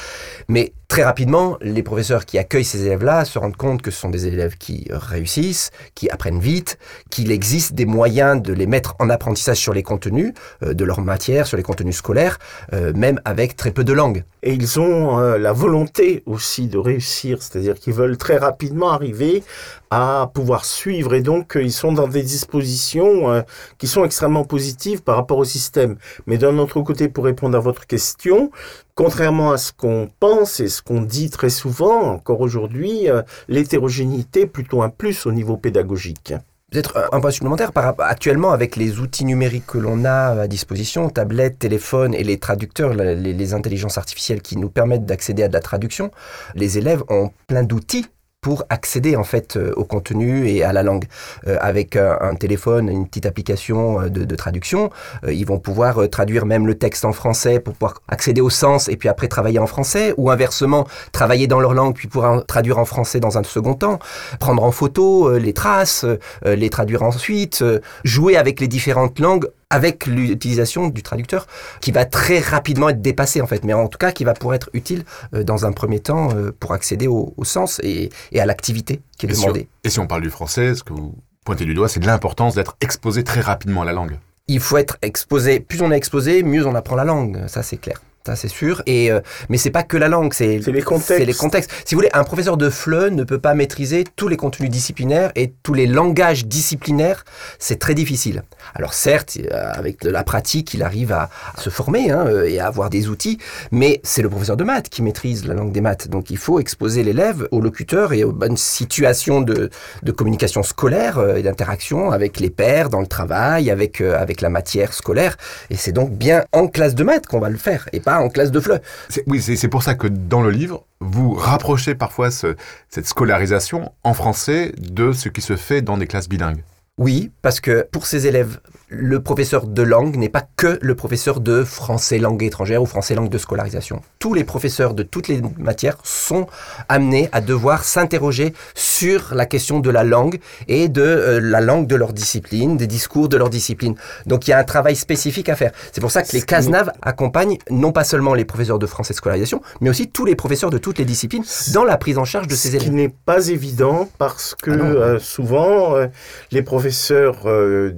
Mais 0.49 0.73
très 0.89 1.05
rapidement, 1.05 1.57
les 1.61 1.83
professeurs 1.83 2.27
qui 2.27 2.39
accueillent 2.39 2.65
ces 2.65 2.85
élèves-là 2.87 3.25
se 3.25 3.39
rendent 3.39 3.57
compte 3.57 3.83
que 3.83 3.91
ce 3.91 4.01
sont 4.01 4.11
des 4.11 4.27
élèves 4.27 4.57
qui 4.57 4.87
réussissent, 4.91 5.71
qui 5.95 6.11
apprennent 6.11 6.41
vite, 6.41 6.79
qu'il 7.11 7.31
existe 7.31 7.75
des 7.75 7.87
moyens 7.87 8.41
de 8.43 8.53
les 8.53 8.67
mettre 8.67 8.95
en 8.99 9.11
apprentissage 9.11 9.59
sur 9.59 9.73
les 9.73 9.83
contenus 9.83 10.33
euh, 10.63 10.75
de 10.75 10.85
leur 10.85 11.01
matière, 11.01 11.47
sur 11.47 11.57
les 11.57 11.63
contenus 11.63 11.97
scolaires, 11.97 12.39
euh, 12.73 12.93
même 12.95 13.21
avec 13.25 13.57
très 13.57 13.71
peu 13.71 13.85
de 13.85 13.93
langue. 13.93 14.25
Et 14.43 14.55
ils 14.55 14.81
ont 14.81 15.19
euh, 15.19 15.39
la 15.39 15.53
volonté 15.53 16.23
aussi 16.27 16.69
de 16.69 16.79
réussir, 16.79 17.43
c'est-à-dire 17.43 17.75
qu'ils 17.75 17.95
veulent 17.95 18.17
très 18.17 18.39
rapidement 18.39 18.91
arriver 18.91 19.43
à 19.91 20.31
pouvoir 20.33 20.65
suivre 20.65 21.15
et 21.15 21.21
donc 21.21 21.59
ils 21.61 21.73
sont 21.73 21.93
dans 21.93 22.09
des 22.09 22.23
dispositions 22.23 23.45
qui 23.77 23.87
sont 23.87 24.07
extrêmement 24.07 24.45
positives 24.45 25.03
par 25.03 25.17
rapport 25.17 25.37
au 25.37 25.45
système. 25.45 25.97
Mais 26.27 26.39
d'un 26.39 26.57
autre 26.57 26.81
côté, 26.81 27.09
pour 27.09 27.25
répondre 27.25 27.59
à 27.59 27.61
votre 27.61 27.87
question, 27.87 28.51
Contrairement 28.95 29.53
à 29.53 29.59
ce 29.59 29.73
qu'on 29.73 30.11
pense 30.21 30.61
et 30.61 30.69
ce 30.69 30.83
qu'on 30.83 31.01
dit 31.01 31.31
très 31.31 31.49
souvent, 31.49 32.03
encore 32.13 32.43
aujourd'hui, 32.43 33.09
euh, 33.09 33.23
l'hétérogénéité 33.49 34.43
est 34.43 34.47
plutôt 34.47 34.83
un 34.83 34.91
plus 34.91 35.25
au 35.25 35.33
niveau 35.33 35.57
pédagogique. 35.57 36.35
Peut-être 36.73 37.11
un 37.13 37.21
point 37.21 37.31
supplémentaire, 37.31 37.71
par, 37.71 37.95
actuellement 37.99 38.53
avec 38.53 38.77
les 38.77 38.99
outils 38.99 39.27
numériques 39.27 39.67
que 39.67 39.77
l'on 39.79 40.07
a 40.07 40.41
à 40.41 40.49
disposition, 40.49 41.11
tablettes, 41.11 41.59
téléphones 41.59 42.15
et 42.15 42.25
les 42.25 42.39
traducteurs, 42.39 42.95
les, 42.95 43.15
les 43.15 43.55
intelligences 43.55 43.99
artificielles 43.99 44.41
qui 44.41 44.57
nous 44.57 44.71
permettent 44.71 45.05
d'accéder 45.05 45.43
à 45.43 45.49
de 45.49 45.53
la 45.53 45.61
traduction, 45.61 46.11
les 46.55 46.79
élèves 46.79 47.03
ont 47.11 47.31
plein 47.47 47.63
d'outils 47.63 48.07
pour 48.43 48.65
accéder 48.71 49.15
en 49.15 49.23
fait 49.23 49.57
euh, 49.57 49.73
au 49.77 49.85
contenu 49.85 50.49
et 50.49 50.65
à 50.65 50.73
la 50.73 50.83
langue. 50.83 51.05
Euh, 51.47 51.57
avec 51.61 51.95
un, 51.95 52.35
téléphone, 52.35 52.89
une 52.89 53.07
petite 53.07 53.25
application 53.25 54.01
euh, 54.01 54.09
de, 54.09 54.25
de 54.25 54.37
traduction, 54.37 54.91
ils 55.29 55.47
vont 55.47 55.61
pouvoir 55.61 56.09
traduire 56.11 56.45
même 56.45 56.67
le 56.67 56.75
texte 56.75 57.05
en 57.05 57.13
français 57.13 57.61
pour 57.61 57.75
pouvoir 57.75 58.03
accéder 58.09 58.41
au 58.41 58.51
sens 58.51 58.89
et 58.89 58.97
puis 58.97 59.09
après 59.09 59.29
travailler 59.29 59.61
en 59.61 59.69
français, 59.69 60.13
ou 60.17 60.31
inversement, 60.31 60.89
travailler 61.13 61.47
dans 61.47 61.61
leur 61.61 61.73
langue 61.73 61.95
puis 61.95 62.09
pouvoir 62.09 62.45
traduire 62.45 62.79
en 62.79 62.85
français 62.85 63.21
dans 63.21 63.39
un 63.39 63.45
second 63.45 63.75
temps, 63.75 64.01
prendre 64.41 64.65
en 64.65 64.73
photo 64.73 65.39
les 65.39 65.53
traces, 65.53 66.05
les 66.45 66.71
traduire 66.71 67.03
ensuite, 67.05 67.65
jouer 68.03 68.37
avec 68.37 68.59
les 68.59 68.67
différentes 68.67 69.21
langues 69.21 69.47
avec 69.73 70.07
l'utilisation 70.07 70.89
du 70.89 71.03
traducteur 71.03 71.47
qui 71.81 71.93
va 71.93 72.05
très 72.05 72.41
rapidement 72.41 72.91
être 72.91 73.01
dépassé 73.01 73.41
en 73.41 73.47
fait, 73.47 73.65
mais 73.65 73.73
en 73.73 73.89
tout 73.89 73.99
cas 73.99 74.13
qui 74.13 74.23
va 74.23 74.35
pouvoir 74.35 74.55
être 74.55 74.69
utile 74.75 75.05
euh, 75.35 75.43
dans 75.45 75.65
un 75.65 75.73
premier 75.73 75.99
temps 75.99 76.29
euh, 76.37 76.53
pour 76.61 76.75
accéder 76.75 77.09
au, 77.09 77.35
sens 77.43 77.81
et, 77.83 78.11
à 78.39 78.47
l'activité 78.47 79.01
qui 79.17 79.27
est 79.27 79.31
demandée. 79.31 79.69
et 79.83 79.91
si 79.91 79.99
on 79.99 80.07
parle 80.07 80.23
du 80.23 80.31
français, 80.31 80.75
ce 80.75 80.85
que 80.85 80.93
vous 80.93 81.15
pointez 81.45 81.65
du 81.65 81.75
doigt, 81.75 81.89
c'est 81.89 82.01
de 82.01 82.07
l'importance 82.07 82.55
d'être 82.55 82.77
exposé 82.81 83.25
très 83.25 83.41
rapidement 83.41 83.83
à 83.83 83.85
la 83.85 83.93
langue. 83.93 84.19
Il 84.47 84.61
faut 84.61 84.77
être 84.77 84.99
exposé, 85.01 85.59
plus 85.59 85.81
on 85.81 85.91
est 85.91 85.97
exposé, 85.97 86.43
mieux 86.43 86.67
on 86.67 86.75
apprend 86.75 86.97
la 86.97 87.05
langue, 87.05 87.47
ça 87.49 87.63
c'est 87.63 87.79
clair. 87.79 88.01
Ça, 88.27 88.37
c'est 88.37 88.49
sûr. 88.49 88.83
Et, 88.87 89.11
euh, 89.11 89.21
mais 89.49 89.57
c'est 89.57 89.71
pas 89.71 89.83
que 89.83 89.97
la 89.97 90.09
langue, 90.09 90.33
c'est 90.33 90.59
les 90.59 90.83
contextes. 90.83 91.19
c'est 91.19 91.25
les 91.25 91.35
contextes. 91.35 91.71
Si 91.85 91.95
vous 91.95 92.01
voulez, 92.01 92.11
un 92.13 92.25
professeur 92.25 92.57
de 92.57 92.71
FLE 92.71 93.11
ne 93.11 93.25
peut 93.25 93.39
pas 93.39 93.55
maîtriser 93.55 94.05
tous 94.17 94.29
les 94.29 94.37
contenus 94.37 94.71
disciplinaires 94.71 95.33
et 95.35 95.53
tous 95.63 95.75
les 95.75 95.87
langages 95.87 96.47
disciplinaires. 96.47 97.25
C'est 97.59 97.79
très 97.79 97.95
difficile. 97.95 98.43
Alors 98.75 98.95
certes, 98.95 99.39
euh, 99.39 99.73
avec 99.75 100.03
de 100.03 100.11
la 100.11 100.25
pratique, 100.25 100.75
il 100.75 100.83
arrive 100.83 101.13
à, 101.13 101.31
à 101.55 101.61
se 101.61 101.71
former 101.71 102.11
hein, 102.11 102.25
euh, 102.27 102.49
et 102.49 102.61
à 102.61 102.67
avoir 102.67 102.91
des 102.91 103.09
outils, 103.09 103.39
mais 103.71 104.01
c'est 104.05 104.23
le 104.23 104.29
professeur 104.29 104.57
de 104.57 104.65
maths 104.65 104.89
qui 104.89 105.03
maîtrise 105.03 105.45
la 105.47 105.55
langue 105.55 105.73
des 105.73 105.81
maths. 105.81 106.09
Donc 106.09 106.31
il 106.31 106.39
faut 106.39 106.61
exposer 106.61 107.03
l'élève 107.03 107.49
aux 107.51 107.61
locuteurs 107.61 108.13
et 108.13 108.25
aux 108.25 108.33
bonnes 108.33 108.57
situations 108.57 109.41
de, 109.41 109.71
de 110.03 110.13
communication 110.13 110.63
scolaire 110.63 111.19
euh, 111.19 111.37
et 111.37 111.43
d'interaction 111.43 112.11
avec 112.11 112.41
les 112.41 112.51
pairs, 112.51 112.89
dans 112.89 113.01
le 113.01 113.07
travail, 113.07 113.71
avec, 113.71 114.01
euh, 114.01 114.19
avec 114.19 114.41
la 114.41 114.49
matière 114.49 114.93
scolaire. 114.93 115.37
Et 115.71 115.77
c'est 115.77 115.93
donc 115.93 116.11
bien 116.11 116.45
en 116.53 116.69
classe 116.69 116.95
de 116.95 117.05
maths 117.05 117.27
qu'on 117.27 117.41
va 117.41 117.49
le 117.49 117.57
faire 117.57 117.89
et 117.93 118.01
pas 118.01 118.12
en 118.21 118.29
classe 118.29 118.51
de 118.51 118.61
FLE. 118.61 118.81
C'est- 119.09 119.25
Oui, 119.27 119.41
c'est 119.41 119.57
c'est 119.57 119.69
pour 119.69 119.83
ça 119.83 119.95
que 119.95 120.07
dans 120.07 120.43
le 120.43 120.51
livre, 120.51 120.85
vous 121.01 121.33
rapprochez 121.35 121.95
parfois 121.95 122.31
ce- 122.31 122.57
cette 122.89 123.07
scolarisation 123.07 123.93
en 124.05 124.15
français 124.15 124.73
de 124.79 125.13
ce 125.13 125.29
qui 125.29 125.41
se 125.41 125.57
fait 125.57 125.83
dans 125.83 125.97
des 125.97 126.07
classes 126.07 126.29
bilingues. 126.29 126.63
Oui, 126.99 127.31
parce 127.41 127.61
que 127.61 127.87
pour 127.91 128.07
ces 128.07 128.27
élèves, 128.27 128.61
le 128.95 129.21
professeur 129.23 129.67
de 129.67 129.83
langue 129.83 130.17
n'est 130.17 130.29
pas 130.29 130.45
que 130.57 130.79
le 130.83 130.95
professeur 130.95 131.41
de 131.41 131.65
français 131.65 132.19
langue 132.19 132.43
étrangère 132.43 132.83
ou 132.83 132.87
français 132.87 133.15
langue 133.15 133.31
de 133.31 133.39
scolarisation. 133.39 134.03
Tous 134.19 134.35
les 134.35 134.45
professeurs 134.45 134.93
de 134.95 135.03
toutes 135.03 135.29
les 135.29 135.41
matières 135.59 135.97
sont 136.05 136.47
amenés 136.89 137.29
à 137.33 137.41
devoir 137.41 137.85
s'interroger 137.85 138.53
sur 138.75 139.35
la 139.35 139.47
question 139.47 139.81
de 139.81 139.91
la 139.91 140.05
langue 140.05 140.39
et 140.69 140.89
de 140.89 141.01
euh, 141.03 141.41
la 141.41 141.61
langue 141.61 141.87
de 141.87 141.97
leur 141.97 142.13
discipline, 142.13 142.77
des 142.77 142.87
discours 142.87 143.29
de 143.29 143.37
leur 143.37 143.49
discipline. 143.49 143.95
Donc 144.27 144.47
il 144.47 144.51
y 144.51 144.55
a 144.55 144.59
un 144.59 144.65
travail 144.65 144.95
spécifique 144.95 145.49
à 145.49 145.57
faire. 145.57 145.73
C'est 145.93 146.01
pour 146.01 146.11
ça 146.11 146.23
que 146.23 146.33
les 146.33 146.43
CASNAV 146.43 146.91
accompagnent 147.01 147.59
non 147.71 147.93
pas 147.93 148.05
seulement 148.05 148.35
les 148.35 148.45
professeurs 148.45 148.79
de 148.79 148.87
français 148.87 149.15
scolarisation, 149.15 149.63
mais 149.81 149.89
aussi 149.89 150.09
tous 150.09 150.27
les 150.27 150.37
professeurs 150.37 150.71
de 150.71 150.79
toutes 150.79 150.99
les 150.99 151.05
disciplines 151.07 151.45
dans 151.73 151.85
la 151.85 151.97
prise 151.97 152.19
en 152.19 152.25
charge 152.25 152.47
de 152.47 152.55
ces 152.55 152.69
Ce 152.71 152.77
qui 152.77 152.83
élèves. 152.85 152.93
n'est 152.95 153.15
pas 153.25 153.49
évident 153.49 154.09
parce 154.19 154.55
que 154.55 154.71
Ah 154.71 154.85
euh, 154.85 155.19
souvent 155.19 155.97
euh, 155.97 156.09
les 156.51 156.63
professeurs 156.63 157.47
euh, 157.47 157.91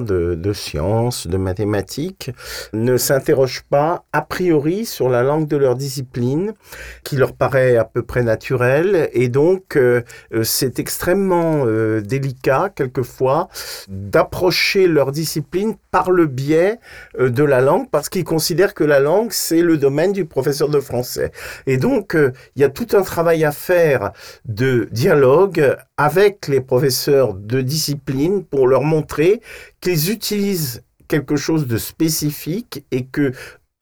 de, 0.00 0.52
sciences, 0.52 1.26
de 1.26 1.36
mathématiques 1.36 2.30
ne 2.72 2.96
s'interrogent 2.96 3.64
pas 3.68 4.04
a 4.12 4.22
priori 4.22 4.84
sur 4.84 5.08
la 5.08 5.22
langue 5.22 5.48
de 5.48 5.56
leur 5.56 5.76
discipline 5.76 6.54
qui 7.02 7.16
leur 7.16 7.32
paraît 7.32 7.76
à 7.76 7.84
peu 7.84 8.02
près 8.02 8.22
naturelle 8.22 9.08
et 9.12 9.28
donc 9.28 9.76
euh, 9.76 10.02
euh, 10.32 10.42
c'est 10.44 10.78
extrêmement 10.78 11.64
euh, 11.66 12.00
délicat 12.00 12.70
quelquefois 12.74 13.48
d'approcher 13.88 14.86
leur 14.86 15.12
discipline 15.12 15.74
par 15.90 16.10
le 16.10 16.26
biais 16.26 16.78
de 17.18 17.44
la 17.44 17.60
langue 17.60 17.88
parce 17.90 18.08
qu'ils 18.08 18.24
considèrent 18.24 18.74
que 18.74 18.84
la 18.84 19.00
langue 19.00 19.32
c'est 19.32 19.62
le 19.62 19.76
domaine 19.76 20.12
du 20.12 20.24
professeur 20.24 20.68
de 20.68 20.80
français. 20.80 21.32
Et 21.66 21.76
donc 21.76 22.16
il 22.16 22.60
y 22.60 22.64
a 22.64 22.68
tout 22.68 22.88
un 22.92 23.02
travail 23.02 23.44
à 23.44 23.52
faire 23.52 24.12
de 24.44 24.88
dialogue 24.90 25.76
avec 25.96 26.48
les 26.48 26.60
professeurs 26.60 27.34
de 27.34 27.60
discipline 27.60 28.44
pour 28.44 28.66
leur 28.66 28.82
montrer 28.82 29.40
qu'ils 29.80 30.10
utilisent 30.10 30.82
quelque 31.08 31.36
chose 31.36 31.66
de 31.66 31.78
spécifique 31.78 32.84
et 32.90 33.06
que 33.06 33.32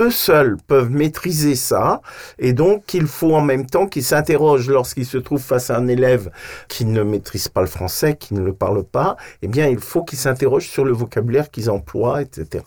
eux 0.00 0.10
seuls 0.10 0.56
peuvent 0.66 0.90
maîtriser 0.90 1.54
ça 1.54 2.02
et 2.38 2.52
donc 2.52 2.92
il 2.94 3.06
faut 3.06 3.34
en 3.34 3.40
même 3.40 3.66
temps 3.66 3.86
qu'ils 3.86 4.04
s'interrogent 4.04 4.68
lorsqu'ils 4.68 5.06
se 5.06 5.18
trouvent 5.18 5.42
face 5.42 5.70
à 5.70 5.76
un 5.76 5.88
élève 5.88 6.30
qui 6.68 6.84
ne 6.84 7.02
maîtrise 7.02 7.48
pas 7.48 7.60
le 7.60 7.66
français, 7.66 8.16
qui 8.16 8.34
ne 8.34 8.42
le 8.42 8.52
parle 8.52 8.84
pas, 8.84 9.16
eh 9.42 9.48
bien 9.48 9.68
il 9.68 9.78
faut 9.78 10.02
qu'ils 10.02 10.18
s'interrogent 10.18 10.68
sur 10.68 10.84
le 10.84 10.92
vocabulaire 10.92 11.50
qu'ils 11.50 11.70
emploient, 11.70 12.22
etc. 12.22 12.64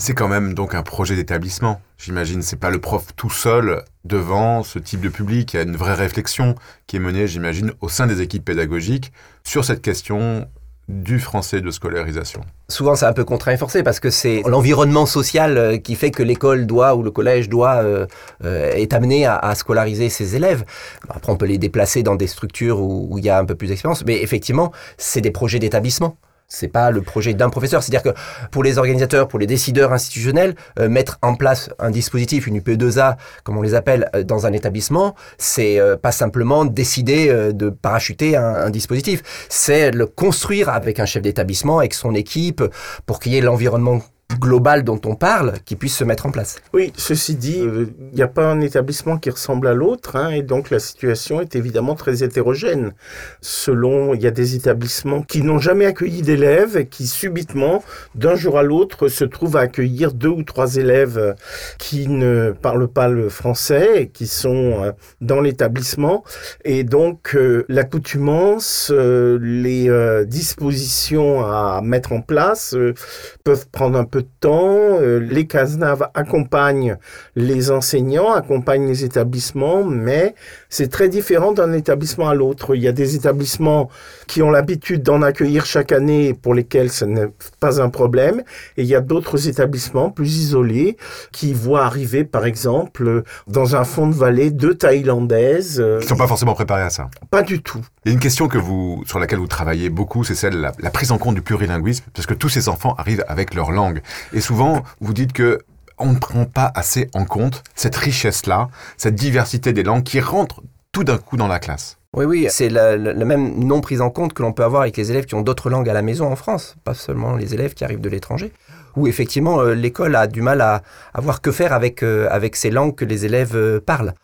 C'est 0.00 0.14
quand 0.14 0.28
même 0.28 0.54
donc 0.54 0.76
un 0.76 0.84
projet 0.84 1.16
d'établissement. 1.16 1.80
J'imagine, 1.98 2.40
c'est 2.40 2.56
pas 2.56 2.70
le 2.70 2.80
prof 2.80 3.08
tout 3.16 3.30
seul 3.30 3.82
devant 4.04 4.62
ce 4.62 4.78
type 4.78 5.00
de 5.00 5.08
public. 5.08 5.52
Il 5.52 5.56
y 5.56 5.60
a 5.60 5.64
une 5.64 5.76
vraie 5.76 5.94
réflexion 5.94 6.54
qui 6.86 6.96
est 6.96 7.00
menée, 7.00 7.26
j'imagine, 7.26 7.72
au 7.80 7.88
sein 7.88 8.06
des 8.06 8.22
équipes 8.22 8.44
pédagogiques 8.44 9.12
sur 9.42 9.64
cette 9.64 9.82
question 9.82 10.46
du 10.88 11.18
français 11.18 11.60
de 11.60 11.70
scolarisation. 11.72 12.42
Souvent, 12.68 12.94
c'est 12.94 13.06
un 13.06 13.12
peu 13.12 13.24
contraint 13.24 13.52
et 13.52 13.56
forcé 13.56 13.82
parce 13.82 13.98
que 13.98 14.08
c'est 14.08 14.42
l'environnement 14.46 15.04
social 15.04 15.58
euh, 15.58 15.76
qui 15.78 15.96
fait 15.96 16.12
que 16.12 16.22
l'école 16.22 16.66
doit 16.66 16.94
ou 16.94 17.02
le 17.02 17.10
collège 17.10 17.48
doit 17.48 17.82
euh, 17.82 18.06
euh, 18.44 18.70
est 18.70 18.94
amené 18.94 19.26
à, 19.26 19.54
scolariser 19.56 20.10
ses 20.10 20.36
élèves. 20.36 20.64
Après, 21.08 21.30
on 21.32 21.36
peut 21.36 21.44
les 21.44 21.58
déplacer 21.58 22.04
dans 22.04 22.14
des 22.14 22.28
structures 22.28 22.80
où 22.80 23.18
il 23.18 23.24
y 23.24 23.30
a 23.30 23.38
un 23.38 23.44
peu 23.44 23.56
plus 23.56 23.66
d'expérience, 23.66 24.04
mais 24.06 24.22
effectivement, 24.22 24.72
c'est 24.96 25.20
des 25.20 25.32
projets 25.32 25.58
d'établissement. 25.58 26.16
C'est 26.50 26.68
pas 26.68 26.90
le 26.90 27.02
projet 27.02 27.34
d'un 27.34 27.50
professeur. 27.50 27.82
C'est-à-dire 27.82 28.02
que 28.14 28.18
pour 28.50 28.62
les 28.62 28.78
organisateurs, 28.78 29.28
pour 29.28 29.38
les 29.38 29.46
décideurs 29.46 29.92
institutionnels, 29.92 30.54
euh, 30.78 30.88
mettre 30.88 31.18
en 31.20 31.34
place 31.34 31.68
un 31.78 31.90
dispositif, 31.90 32.46
une 32.46 32.58
UP2A, 32.58 33.16
comme 33.44 33.58
on 33.58 33.62
les 33.62 33.74
appelle, 33.74 34.08
euh, 34.16 34.24
dans 34.24 34.46
un 34.46 34.54
établissement, 34.54 35.14
c'est 35.36 35.78
euh, 35.78 35.98
pas 35.98 36.10
simplement 36.10 36.64
décider 36.64 37.28
euh, 37.28 37.52
de 37.52 37.68
parachuter 37.68 38.34
un, 38.34 38.54
un 38.54 38.70
dispositif. 38.70 39.22
C'est 39.50 39.90
le 39.90 40.06
construire 40.06 40.70
avec 40.70 41.00
un 41.00 41.06
chef 41.06 41.22
d'établissement, 41.22 41.80
avec 41.80 41.92
son 41.92 42.14
équipe, 42.14 42.62
pour 43.04 43.20
qu'il 43.20 43.32
y 43.32 43.36
ait 43.36 43.42
l'environnement 43.42 44.00
global 44.38 44.84
dont 44.84 45.00
on 45.06 45.14
parle 45.14 45.54
qui 45.64 45.74
puisse 45.74 45.96
se 45.96 46.04
mettre 46.04 46.26
en 46.26 46.30
place. 46.30 46.56
Oui, 46.74 46.92
ceci 46.96 47.34
dit, 47.34 47.60
euh, 47.60 47.86
il 48.12 48.16
n'y 48.16 48.22
a 48.22 48.28
pas 48.28 48.46
un 48.46 48.60
établissement 48.60 49.16
qui 49.16 49.30
ressemble 49.30 49.66
à 49.66 49.74
l'autre, 49.74 50.16
hein, 50.16 50.30
et 50.30 50.42
donc 50.42 50.70
la 50.70 50.78
situation 50.78 51.40
est 51.40 51.56
évidemment 51.56 51.94
très 51.94 52.22
hétérogène. 52.22 52.92
Selon, 53.40 54.14
il 54.14 54.22
y 54.22 54.26
a 54.26 54.30
des 54.30 54.54
établissements 54.54 55.22
qui 55.22 55.42
n'ont 55.42 55.58
jamais 55.58 55.86
accueilli 55.86 56.22
d'élèves 56.22 56.76
et 56.76 56.86
qui 56.86 57.06
subitement, 57.06 57.82
d'un 58.14 58.34
jour 58.34 58.58
à 58.58 58.62
l'autre, 58.62 59.08
se 59.08 59.24
trouvent 59.24 59.56
à 59.56 59.60
accueillir 59.60 60.12
deux 60.12 60.28
ou 60.28 60.42
trois 60.42 60.76
élèves 60.76 61.18
euh, 61.18 61.32
qui 61.78 62.08
ne 62.08 62.52
parlent 62.52 62.88
pas 62.88 63.08
le 63.08 63.28
français 63.28 64.02
et 64.02 64.08
qui 64.08 64.26
sont 64.26 64.82
euh, 64.82 64.92
dans 65.20 65.40
l'établissement. 65.40 66.22
Et 66.64 66.84
donc, 66.84 67.34
euh, 67.34 67.64
l'accoutumance, 67.68 68.90
euh, 68.94 69.38
les 69.40 69.88
euh, 69.88 70.24
dispositions 70.24 71.40
à 71.44 71.80
mettre 71.82 72.12
en 72.12 72.20
place 72.20 72.74
euh, 72.74 72.94
peuvent 73.42 73.66
prendre 73.70 73.98
un 73.98 74.04
peu 74.04 74.17
temps. 74.20 74.98
Euh, 75.00 75.18
les 75.18 75.46
CASNAV 75.46 76.08
accompagnent 76.14 76.96
les 77.36 77.70
enseignants, 77.70 78.32
accompagnent 78.32 78.86
les 78.86 79.04
établissements, 79.04 79.84
mais 79.84 80.34
c'est 80.68 80.88
très 80.88 81.08
différent 81.08 81.52
d'un 81.52 81.72
établissement 81.72 82.28
à 82.28 82.34
l'autre. 82.34 82.74
Il 82.74 82.82
y 82.82 82.88
a 82.88 82.92
des 82.92 83.14
établissements 83.14 83.88
qui 84.26 84.42
ont 84.42 84.50
l'habitude 84.50 85.02
d'en 85.02 85.22
accueillir 85.22 85.66
chaque 85.66 85.92
année 85.92 86.34
pour 86.34 86.54
lesquels 86.54 86.90
ce 86.90 87.04
n'est 87.04 87.28
pas 87.60 87.80
un 87.80 87.88
problème, 87.88 88.42
et 88.76 88.82
il 88.82 88.88
y 88.88 88.94
a 88.94 89.00
d'autres 89.00 89.48
établissements 89.48 90.10
plus 90.10 90.36
isolés 90.36 90.96
qui 91.32 91.52
voient 91.52 91.84
arriver, 91.84 92.24
par 92.24 92.44
exemple, 92.44 93.22
dans 93.46 93.76
un 93.76 93.84
fond 93.84 94.06
de 94.06 94.14
vallée, 94.14 94.50
deux 94.50 94.74
Thaïlandaises. 94.74 95.82
Ils 95.84 96.04
ne 96.04 96.08
sont 96.08 96.16
pas 96.16 96.26
forcément 96.26 96.54
préparés 96.54 96.82
à 96.82 96.90
ça. 96.90 97.08
pas 97.30 97.42
du 97.42 97.62
tout. 97.62 97.80
Il 98.04 98.08
y 98.08 98.12
a 98.12 98.14
une 98.14 98.20
question 98.20 98.48
que 98.48 98.58
vous, 98.58 99.02
sur 99.06 99.18
laquelle 99.18 99.38
vous 99.38 99.46
travaillez 99.46 99.90
beaucoup, 99.90 100.24
c'est 100.24 100.34
celle 100.34 100.54
de 100.54 100.60
la, 100.60 100.72
la 100.78 100.90
prise 100.90 101.12
en 101.12 101.18
compte 101.18 101.34
du 101.34 101.42
plurilinguisme, 101.42 102.04
parce 102.14 102.26
que 102.26 102.34
tous 102.34 102.48
ces 102.48 102.68
enfants 102.68 102.94
arrivent 102.98 103.24
avec 103.28 103.54
leur 103.54 103.70
langue. 103.70 104.00
Et 104.32 104.40
souvent, 104.40 104.82
vous 105.00 105.12
dites 105.12 105.32
que 105.32 105.58
on 105.98 106.12
ne 106.12 106.18
prend 106.18 106.44
pas 106.44 106.70
assez 106.74 107.08
en 107.14 107.24
compte 107.24 107.62
cette 107.74 107.96
richesse-là, 107.96 108.68
cette 108.96 109.14
diversité 109.14 109.72
des 109.72 109.82
langues 109.82 110.02
qui 110.02 110.20
rentre 110.20 110.62
tout 110.92 111.04
d'un 111.04 111.18
coup 111.18 111.36
dans 111.36 111.48
la 111.48 111.58
classe. 111.58 111.98
Oui, 112.14 112.24
oui, 112.24 112.46
c'est 112.50 112.70
la, 112.70 112.96
même 112.96 113.64
non 113.64 113.80
prise 113.80 114.00
en 114.00 114.10
compte 114.10 114.32
que 114.32 114.42
l'on 114.42 114.52
peut 114.52 114.64
avoir 114.64 114.82
avec 114.82 114.96
les 114.96 115.10
élèves 115.10 115.26
qui 115.26 115.34
ont 115.34 115.42
d'autres 115.42 115.68
langues 115.68 115.88
à 115.88 115.92
la 115.92 116.02
maison 116.02 116.26
en 116.26 116.36
France, 116.36 116.76
pas 116.82 116.94
seulement 116.94 117.36
les 117.36 117.54
élèves 117.54 117.74
qui 117.74 117.84
arrivent 117.84 118.00
de 118.00 118.08
l'étranger, 118.08 118.52
où 118.96 119.06
effectivement 119.06 119.60
euh, 119.60 119.74
l'école 119.74 120.16
a 120.16 120.26
du 120.26 120.40
mal 120.40 120.62
à, 120.62 120.82
à 121.12 121.20
voir 121.20 121.42
que 121.42 121.52
faire 121.52 121.72
avec, 121.74 122.02
euh, 122.02 122.26
avec 122.30 122.56
ces 122.56 122.70
langues 122.70 122.94
que 122.94 123.04
les 123.04 123.26
élèves 123.26 123.54
euh, 123.54 123.80
parlent. 123.80 124.14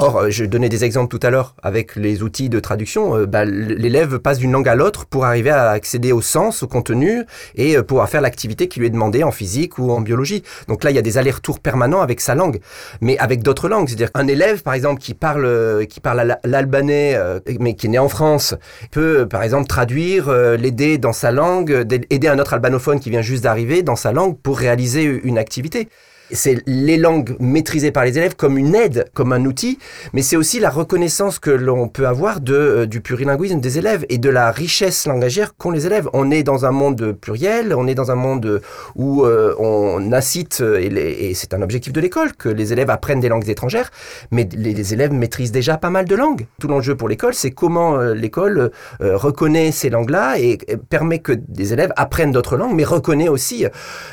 Or, 0.00 0.16
euh, 0.18 0.30
je 0.30 0.44
donnais 0.44 0.68
des 0.68 0.84
exemples 0.84 1.08
tout 1.18 1.26
à 1.26 1.30
l'heure 1.30 1.56
avec 1.60 1.96
les 1.96 2.22
outils 2.22 2.48
de 2.48 2.60
traduction. 2.60 3.16
euh, 3.16 3.26
bah, 3.26 3.44
L'élève 3.44 4.20
passe 4.20 4.38
d'une 4.38 4.52
langue 4.52 4.68
à 4.68 4.76
l'autre 4.76 5.06
pour 5.06 5.24
arriver 5.24 5.50
à 5.50 5.70
accéder 5.70 6.12
au 6.12 6.20
sens, 6.22 6.62
au 6.62 6.68
contenu 6.68 7.24
et 7.56 7.76
euh, 7.76 7.82
pouvoir 7.82 8.08
faire 8.08 8.20
l'activité 8.20 8.68
qui 8.68 8.78
lui 8.78 8.86
est 8.86 8.90
demandée 8.90 9.24
en 9.24 9.32
physique 9.32 9.76
ou 9.76 9.90
en 9.90 10.00
biologie. 10.00 10.44
Donc 10.68 10.84
là, 10.84 10.90
il 10.90 10.94
y 10.94 11.00
a 11.00 11.02
des 11.02 11.18
allers-retours 11.18 11.58
permanents 11.58 12.00
avec 12.00 12.20
sa 12.20 12.36
langue, 12.36 12.60
mais 13.00 13.18
avec 13.18 13.42
d'autres 13.42 13.68
langues. 13.68 13.88
C'est-à-dire 13.88 14.10
un 14.14 14.28
élève, 14.28 14.62
par 14.62 14.74
exemple, 14.74 15.00
qui 15.00 15.14
parle, 15.14 15.84
qui 15.88 15.98
parle 15.98 16.36
l'albanais, 16.44 17.18
mais 17.58 17.74
qui 17.74 17.86
est 17.86 17.90
né 17.90 17.98
en 17.98 18.08
France, 18.08 18.54
peut, 18.92 19.26
par 19.28 19.42
exemple, 19.42 19.66
traduire, 19.66 20.30
l'aider 20.30 20.98
dans 20.98 21.12
sa 21.12 21.32
langue, 21.32 21.82
d'aider 21.82 22.28
un 22.28 22.38
autre 22.38 22.54
albanophone 22.54 23.00
qui 23.00 23.10
vient 23.10 23.22
juste 23.22 23.42
d'arriver 23.42 23.82
dans 23.82 23.96
sa 23.96 24.12
langue 24.12 24.38
pour 24.40 24.58
réaliser 24.58 25.02
une 25.02 25.38
activité. 25.38 25.88
C'est 26.30 26.62
les 26.66 26.96
langues 26.96 27.36
maîtrisées 27.40 27.90
par 27.90 28.04
les 28.04 28.18
élèves 28.18 28.36
comme 28.36 28.58
une 28.58 28.74
aide, 28.74 29.06
comme 29.14 29.32
un 29.32 29.44
outil, 29.44 29.78
mais 30.12 30.22
c'est 30.22 30.36
aussi 30.36 30.60
la 30.60 30.70
reconnaissance 30.70 31.38
que 31.38 31.50
l'on 31.50 31.88
peut 31.88 32.06
avoir 32.06 32.40
de, 32.40 32.54
euh, 32.54 32.86
du 32.86 33.00
plurilinguisme 33.00 33.60
des 33.60 33.78
élèves 33.78 34.04
et 34.08 34.18
de 34.18 34.30
la 34.30 34.50
richesse 34.50 35.06
langagière 35.06 35.56
qu'ont 35.56 35.70
les 35.70 35.86
élèves. 35.86 36.08
On 36.12 36.30
est 36.30 36.42
dans 36.42 36.64
un 36.64 36.70
monde 36.70 37.12
pluriel, 37.12 37.74
on 37.74 37.86
est 37.86 37.94
dans 37.94 38.10
un 38.10 38.14
monde 38.14 38.60
où 38.94 39.24
euh, 39.24 39.54
on 39.58 40.12
incite, 40.12 40.60
euh, 40.60 40.78
et, 40.80 41.34
c'est 41.34 41.54
un 41.54 41.62
objectif 41.62 41.92
de 41.92 42.00
l'école, 42.00 42.34
que 42.34 42.48
les 42.48 42.72
élèves 42.72 42.90
apprennent 42.90 43.20
des 43.20 43.28
langues 43.28 43.48
étrangères, 43.48 43.90
mais 44.30 44.48
les, 44.52 44.94
élèves 44.94 45.12
maîtrisent 45.12 45.52
déjà 45.52 45.76
pas 45.76 45.90
mal 45.90 46.06
de 46.06 46.14
langues. 46.14 46.46
Tout 46.60 46.68
l'enjeu 46.68 46.96
pour 46.96 47.08
l'école, 47.08 47.34
c'est 47.34 47.50
comment 47.50 47.98
l'école 47.98 48.70
reconnaît 49.00 49.72
ces 49.72 49.90
langues-là 49.90 50.38
et, 50.38 50.58
permet 50.88 51.18
que 51.18 51.32
des 51.32 51.72
élèves 51.72 51.92
apprennent 51.96 52.32
d'autres 52.32 52.56
langues, 52.56 52.74
mais 52.74 52.84
reconnaît 52.84 53.28
aussi 53.28 53.66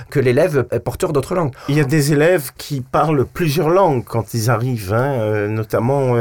que 0.09 0.19
l'élève 0.19 0.65
est 0.71 0.79
porteur 0.79 1.13
d'autres 1.13 1.35
langues. 1.35 1.53
Élèves 2.11 2.51
qui 2.57 2.81
parlent 2.81 3.25
plusieurs 3.25 3.69
langues 3.69 4.03
quand 4.03 4.33
ils 4.33 4.49
arrivent, 4.49 4.93
hein, 4.93 5.47
notamment 5.47 6.15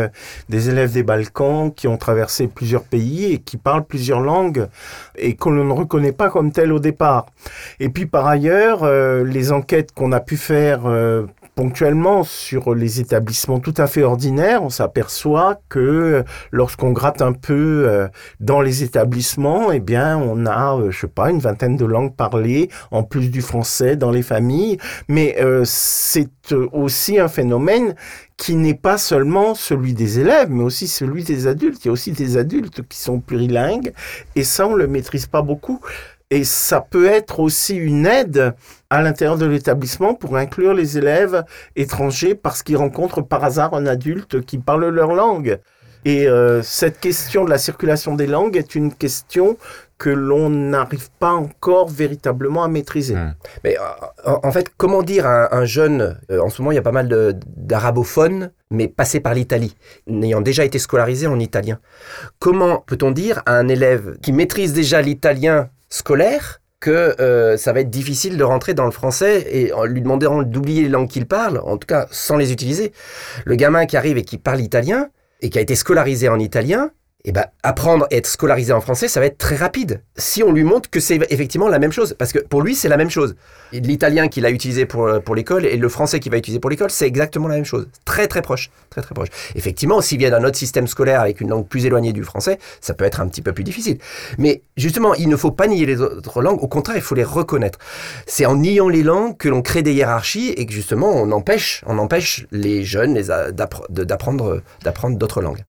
des 0.49 0.69
élèves 0.69 0.93
des 0.93 1.03
Balkans 1.03 1.73
qui 1.73 1.88
ont 1.88 1.97
traversé 1.97 2.49
plusieurs 2.49 2.85
pays 2.85 3.33
et 3.33 3.38
qui 3.38 3.57
parlent 3.57 3.85
plusieurs 3.85 4.21
langues 4.21 4.69
et 5.17 5.37
qu'on 5.37 5.53
ne 5.53 5.73
reconnaît 5.73 6.12
pas 6.12 6.31
comme 6.31 6.53
telles 6.53 6.73
au 6.73 6.79
départ. 6.79 7.26
Et 7.81 7.88
puis 7.88 8.07
par 8.07 8.26
ailleurs, 8.26 8.83
euh, 8.83 9.25
les 9.25 9.53
enquêtes 9.53 9.93
qu'on 9.93 10.12
a 10.12 10.21
pu 10.21 10.37
faire 10.37 10.87
euh, 10.87 11.26
ponctuellement 11.55 12.25
sur 12.25 12.75
les 12.75 13.01
établissements 13.01 13.61
tout 13.61 13.75
à 13.77 13.87
fait 13.87 14.03
ordinaires, 14.03 14.63
on 14.63 14.71
s'aperçoit 14.71 15.61
que 15.69 16.25
lorsqu'on 16.51 16.93
gratte 16.93 17.23
un 17.23 17.33
peu 17.33 17.85
euh, 17.87 18.09
dans 18.41 18.61
les 18.61 18.83
établissements, 18.83 19.73
eh 19.73 19.81
bien, 19.81 20.19
on 20.19 20.47
a, 20.47 20.79
je 20.91 20.99
sais 20.99 21.07
pas, 21.07 21.31
une 21.31 21.39
vingtaine 21.39 21.77
de 21.77 21.85
langues 21.85 22.15
parlées 22.15 22.71
en 22.91 23.03
plus 23.03 23.31
du 23.31 23.43
français 23.43 23.97
dans 23.97 24.11
les 24.11 24.23
familles. 24.23 24.79
Mais 25.09 25.37
c'est 25.65 26.53
aussi 26.73 27.19
un 27.19 27.29
phénomène 27.29 27.95
qui 28.37 28.57
n'est 28.57 28.75
pas 28.75 28.99
seulement 28.99 29.55
celui 29.55 29.95
des 29.95 30.19
élèves, 30.19 30.51
mais 30.51 30.65
aussi 30.65 30.89
celui 30.89 31.23
des 31.23 31.47
adultes. 31.47 31.85
Il 31.85 31.89
y 31.89 31.91
a 31.91 31.93
aussi 31.93 32.13
des 32.13 32.37
adultes 32.37 32.87
qui 32.89 32.99
sont 32.99 33.21
plurilingues, 33.21 33.93
et 34.35 34.45
ça, 34.45 34.67
on 34.67 34.75
le 34.75 34.87
maîtrise 34.87 35.27
pas 35.27 35.43
beaucoup. 35.43 35.81
Et 36.35 36.43
ça 36.43 36.81
peut 36.81 37.07
être 37.07 37.38
aussi 37.38 37.76
une 37.76 38.07
aide 38.07 38.57
à 38.91 39.03
l'intérieur 39.03 39.38
de 39.38 39.47
l'établissement 39.47 40.14
pour 40.14 40.37
inclure 40.37 40.75
les 40.75 40.99
élèves 40.99 41.45
étrangers 41.76 42.35
parce 42.35 42.64
qu'ils 42.64 42.76
rencontrent 42.76 43.23
par 43.23 43.45
hasard 43.45 43.73
un 43.73 43.87
adulte 43.87 44.41
qui 44.41 44.59
parle 44.59 44.88
leur 44.88 45.14
langue. 45.14 45.61
Et 46.05 46.26
euh, 46.26 46.61
cette 46.61 46.99
question 46.99 47.45
de 47.45 47.50
la 47.50 47.59
circulation 47.59 48.17
des 48.17 48.26
langues 48.26 48.57
est 48.57 48.75
une 48.75 48.93
question 48.93 49.57
que 49.97 50.11
l'on 50.11 50.50
n'arrive 50.50 51.09
pas 51.21 51.31
encore 51.31 51.88
véritablement 51.88 52.64
à 52.64 52.69
maîtriser. 52.69 53.14
Hmm. 53.14 53.35
Mais 53.62 53.79
euh, 53.79 54.33
en, 54.43 54.50
fait, 54.50 54.73
comment 54.76 55.05
dire 55.05 55.26
à 55.26 55.55
un, 55.55 55.64
jeune, 55.64 56.19
euh, 56.33 56.41
en 56.41 56.50
ce 56.50 56.61
moment 56.61 56.73
il 56.73 56.75
y 56.75 56.79
a 56.79 56.83
pas 56.83 56.91
mal 56.91 57.38
d'arabophones, 57.47 58.50
mais 58.73 58.88
passés 58.88 59.21
par 59.21 59.35
l'Italie, 59.35 59.76
n'ayant 60.09 60.41
déjà 60.41 60.64
été 60.64 60.81
scolarisé 60.81 61.29
en 61.29 61.38
italien, 61.38 61.79
comment 62.41 62.83
peut-on 62.85 63.12
dire 63.12 63.41
à 63.47 63.57
un 63.57 63.69
élève 63.69 64.17
qui 64.21 64.33
maîtrise 64.33 64.73
déjà 64.73 65.00
l'italien 65.00 65.71
scolaire 65.95 66.61
que 66.81 67.15
euh, 67.21 67.57
ça 67.57 67.73
va 67.73 67.81
être 67.81 67.89
difficile 67.89 68.37
de 68.37 68.45
rentrer 68.45 68.75
dans 68.75 68.85
le 68.85 68.91
français 68.91 69.47
et 69.51 69.73
en 69.73 69.85
lui 69.85 70.03
demandant 70.03 70.43
d'oublier 70.43 70.83
les 70.83 70.89
langues 70.89 71.09
qu'il 71.09 71.27
parle, 71.27 71.59
en 71.65 71.79
tout 71.79 71.87
cas 71.87 72.09
sans 72.11 72.37
les 72.37 72.53
utiliser. 72.53 72.93
Le 73.45 73.55
gamin 73.55 73.87
qui 73.87 73.97
arrive 73.97 74.19
et 74.19 74.25
qui 74.25 74.37
parle 74.37 74.61
italien 74.61 75.09
et 75.41 75.51
qui 75.51 75.59
a 75.59 75.63
été 75.63 75.77
scolarisé 75.77 76.29
en 76.29 76.39
italien, 76.39 76.91
eh 77.26 77.33
ben, 77.33 77.47
apprendre 77.62 78.07
à 78.11 78.14
être 78.14 78.26
scolarisé 78.26 78.73
en 78.75 78.83
français, 78.83 79.09
ça 79.09 79.19
va 79.19 79.26
être 79.26 79.38
très 79.38 79.57
rapide. 79.57 80.02
Si 80.16 80.43
on 80.43 80.52
lui 80.52 80.62
montre 80.62 80.90
que 80.90 81.00
c'est 81.00 81.19
effectivement 81.31 81.69
la 81.69 81.78
même 81.78 81.93
chose, 81.93 82.14
parce 82.19 82.33
que 82.33 82.38
pour 82.38 82.61
lui, 82.61 82.75
c'est 82.75 82.88
la 82.88 82.99
même 82.99 83.09
chose. 83.09 83.35
L'italien 83.73 84.28
qu'il 84.28 84.45
a 84.45 84.50
utilisé 84.50 84.85
pour, 84.85 85.07
euh, 85.07 85.21
pour 85.21 85.35
l'école 85.35 85.64
et 85.64 85.78
le 85.78 85.88
français 85.88 86.21
qu'il 86.21 86.31
va 86.31 86.37
utiliser 86.37 86.61
pour 86.61 86.69
l'école, 86.69 86.90
c'est 86.90 87.07
exactement 87.07 87.49
la 87.49 87.54
même 87.54 87.64
chose. 87.64 87.88
Très, 88.04 88.28
très 88.28 88.43
proche. 88.43 88.71
Très, 88.90 89.00
très 89.00 89.14
proche. 89.14 89.28
Effectivement, 89.54 90.02
s'il 90.02 90.19
vient 90.19 90.31
d'un 90.31 90.45
autre 90.45 90.59
système 90.59 90.87
scolaire 90.87 91.23
avec 91.23 91.40
une 91.40 91.49
langue 91.49 91.66
plus 91.66 91.87
éloignée 91.87 92.12
du 92.12 92.25
français, 92.25 92.59
ça 92.83 92.93
peut 92.93 93.07
être 93.07 93.23
un 93.23 93.28
petit 93.28 93.40
peu 93.40 93.54
plus 93.54 93.64
difficile. 93.64 93.97
Mais 94.37 94.61
justement, 94.76 95.14
il 95.14 95.31
ne 95.31 95.37
faut 95.37 95.50
pas 95.50 95.66
nier 95.66 95.87
les 95.87 96.02
autres 96.02 96.43
langues. 96.43 96.62
Au 96.62 96.69
contraire, 96.69 96.97
il 96.97 97.02
faut 97.02 97.14
les 97.14 97.25
reconnaître. 97.25 97.78
C'est 98.26 98.45
en 98.45 98.57
niant 98.57 98.90
les 98.90 99.02
langues 99.02 99.38
que 99.38 99.49
l'on 99.49 99.62
crée 99.62 99.83
des 99.83 99.95
hiérarchies 99.95 100.50
et 100.50 100.66
que 100.66 100.73
justement, 100.75 101.11
on 101.11 101.33
empêche, 101.33 101.83
on 101.87 101.97
empêche 101.97 102.47
les 102.50 102.85
jeunes 102.85 103.14
d'apprendre 103.54 104.61
d'autres 105.16 105.40
langues. 105.40 105.64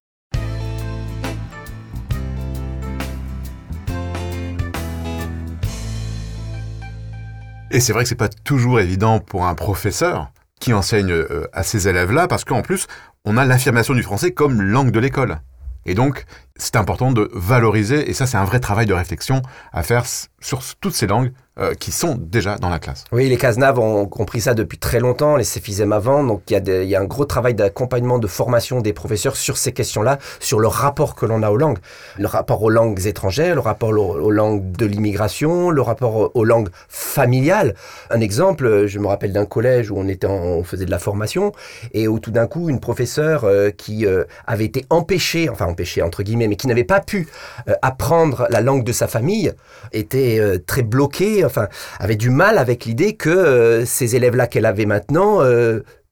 Et 7.76 7.80
c'est 7.80 7.92
vrai 7.92 8.04
que 8.04 8.08
c'est 8.08 8.14
pas 8.14 8.30
toujours 8.30 8.80
évident 8.80 9.20
pour 9.20 9.44
un 9.44 9.54
professeur 9.54 10.30
qui 10.60 10.72
enseigne 10.72 11.12
euh, 11.12 11.46
à 11.52 11.62
ces 11.62 11.88
élèves-là, 11.88 12.26
parce 12.26 12.42
qu'en 12.42 12.62
plus, 12.62 12.86
on 13.26 13.36
a 13.36 13.44
l'affirmation 13.44 13.92
du 13.92 14.02
français 14.02 14.30
comme 14.30 14.62
langue 14.62 14.90
de 14.90 14.98
l'école. 14.98 15.40
Et 15.84 15.92
donc, 15.92 16.24
c'est 16.58 16.76
important 16.76 17.12
de 17.12 17.30
valoriser, 17.32 18.08
et 18.08 18.14
ça 18.14 18.26
c'est 18.26 18.36
un 18.36 18.44
vrai 18.44 18.60
travail 18.60 18.86
de 18.86 18.94
réflexion 18.94 19.42
à 19.72 19.82
faire 19.82 20.04
sur 20.40 20.62
toutes 20.80 20.94
ces 20.94 21.06
langues 21.06 21.32
euh, 21.58 21.72
qui 21.72 21.90
sont 21.90 22.16
déjà 22.20 22.56
dans 22.56 22.68
la 22.68 22.78
classe. 22.78 23.04
Oui, 23.12 23.30
les 23.30 23.38
Cazenave 23.38 23.78
ont 23.78 24.04
compris 24.04 24.42
ça 24.42 24.52
depuis 24.52 24.76
très 24.76 25.00
longtemps, 25.00 25.36
les 25.36 25.44
CFISM 25.44 25.90
avant, 25.90 26.22
donc 26.22 26.42
il 26.50 26.68
y, 26.68 26.94
a 26.94 27.00
un 27.00 27.04
gros 27.06 27.24
travail 27.24 27.54
d'accompagnement, 27.54 28.18
de 28.18 28.26
formation 28.26 28.82
des 28.82 28.92
professeurs 28.92 29.36
sur 29.36 29.56
ces 29.56 29.72
questions-là, 29.72 30.18
sur 30.38 30.60
le 30.60 30.68
rapport 30.68 31.14
que 31.14 31.24
l'on 31.24 31.42
a 31.42 31.50
aux 31.50 31.56
langues. 31.56 31.78
Le 32.18 32.26
rapport 32.26 32.62
aux 32.62 32.68
langues 32.68 33.06
étrangères, 33.06 33.54
le 33.54 33.62
rapport 33.62 33.88
aux, 33.88 34.30
langues 34.30 34.70
de 34.72 34.84
l'immigration, 34.84 35.70
le 35.70 35.80
rapport 35.80 36.30
aux, 36.34 36.44
langues 36.44 36.68
familiales. 36.90 37.74
Un 38.10 38.20
exemple, 38.20 38.86
je 38.86 38.98
me 38.98 39.06
rappelle 39.06 39.32
d'un 39.32 39.46
collège 39.46 39.90
où 39.90 39.96
on 39.96 40.62
faisait 40.62 40.84
de 40.84 40.90
la 40.90 40.98
formation, 40.98 41.52
et 41.94 42.06
où 42.06 42.18
tout 42.18 42.32
d'un 42.32 42.46
coup, 42.46 42.68
une 42.68 42.80
professeure 42.80 43.44
euh, 43.44 43.70
qui 43.70 44.04
euh, 44.04 44.24
avait 44.46 44.66
été 44.66 44.84
empêchée, 44.90 45.48
enfin 45.48 45.64
empêchée 45.64 46.02
entre 46.02 46.22
guillemets, 46.22 46.45
mais 46.48 46.56
qui 46.56 46.66
n'avait 46.66 46.84
pas 46.84 47.00
pu 47.00 47.28
euh, 47.68 47.74
apprendre 47.82 48.46
la 48.50 48.60
langue 48.60 48.84
de 48.84 48.92
sa 48.92 49.08
famille, 49.08 49.52
était 49.92 50.38
euh, 50.38 50.58
très 50.58 50.82
bloqué, 50.82 51.44
enfin, 51.44 51.68
avait 51.98 52.16
du 52.16 52.30
mal 52.30 52.58
avec 52.58 52.84
l'idée 52.84 53.14
que 53.14 53.30
euh, 53.30 53.84
ces 53.84 54.16
élèves-là 54.16 54.46
qu'elle 54.46 54.66
avait 54.66 54.86
maintenant 54.86 55.40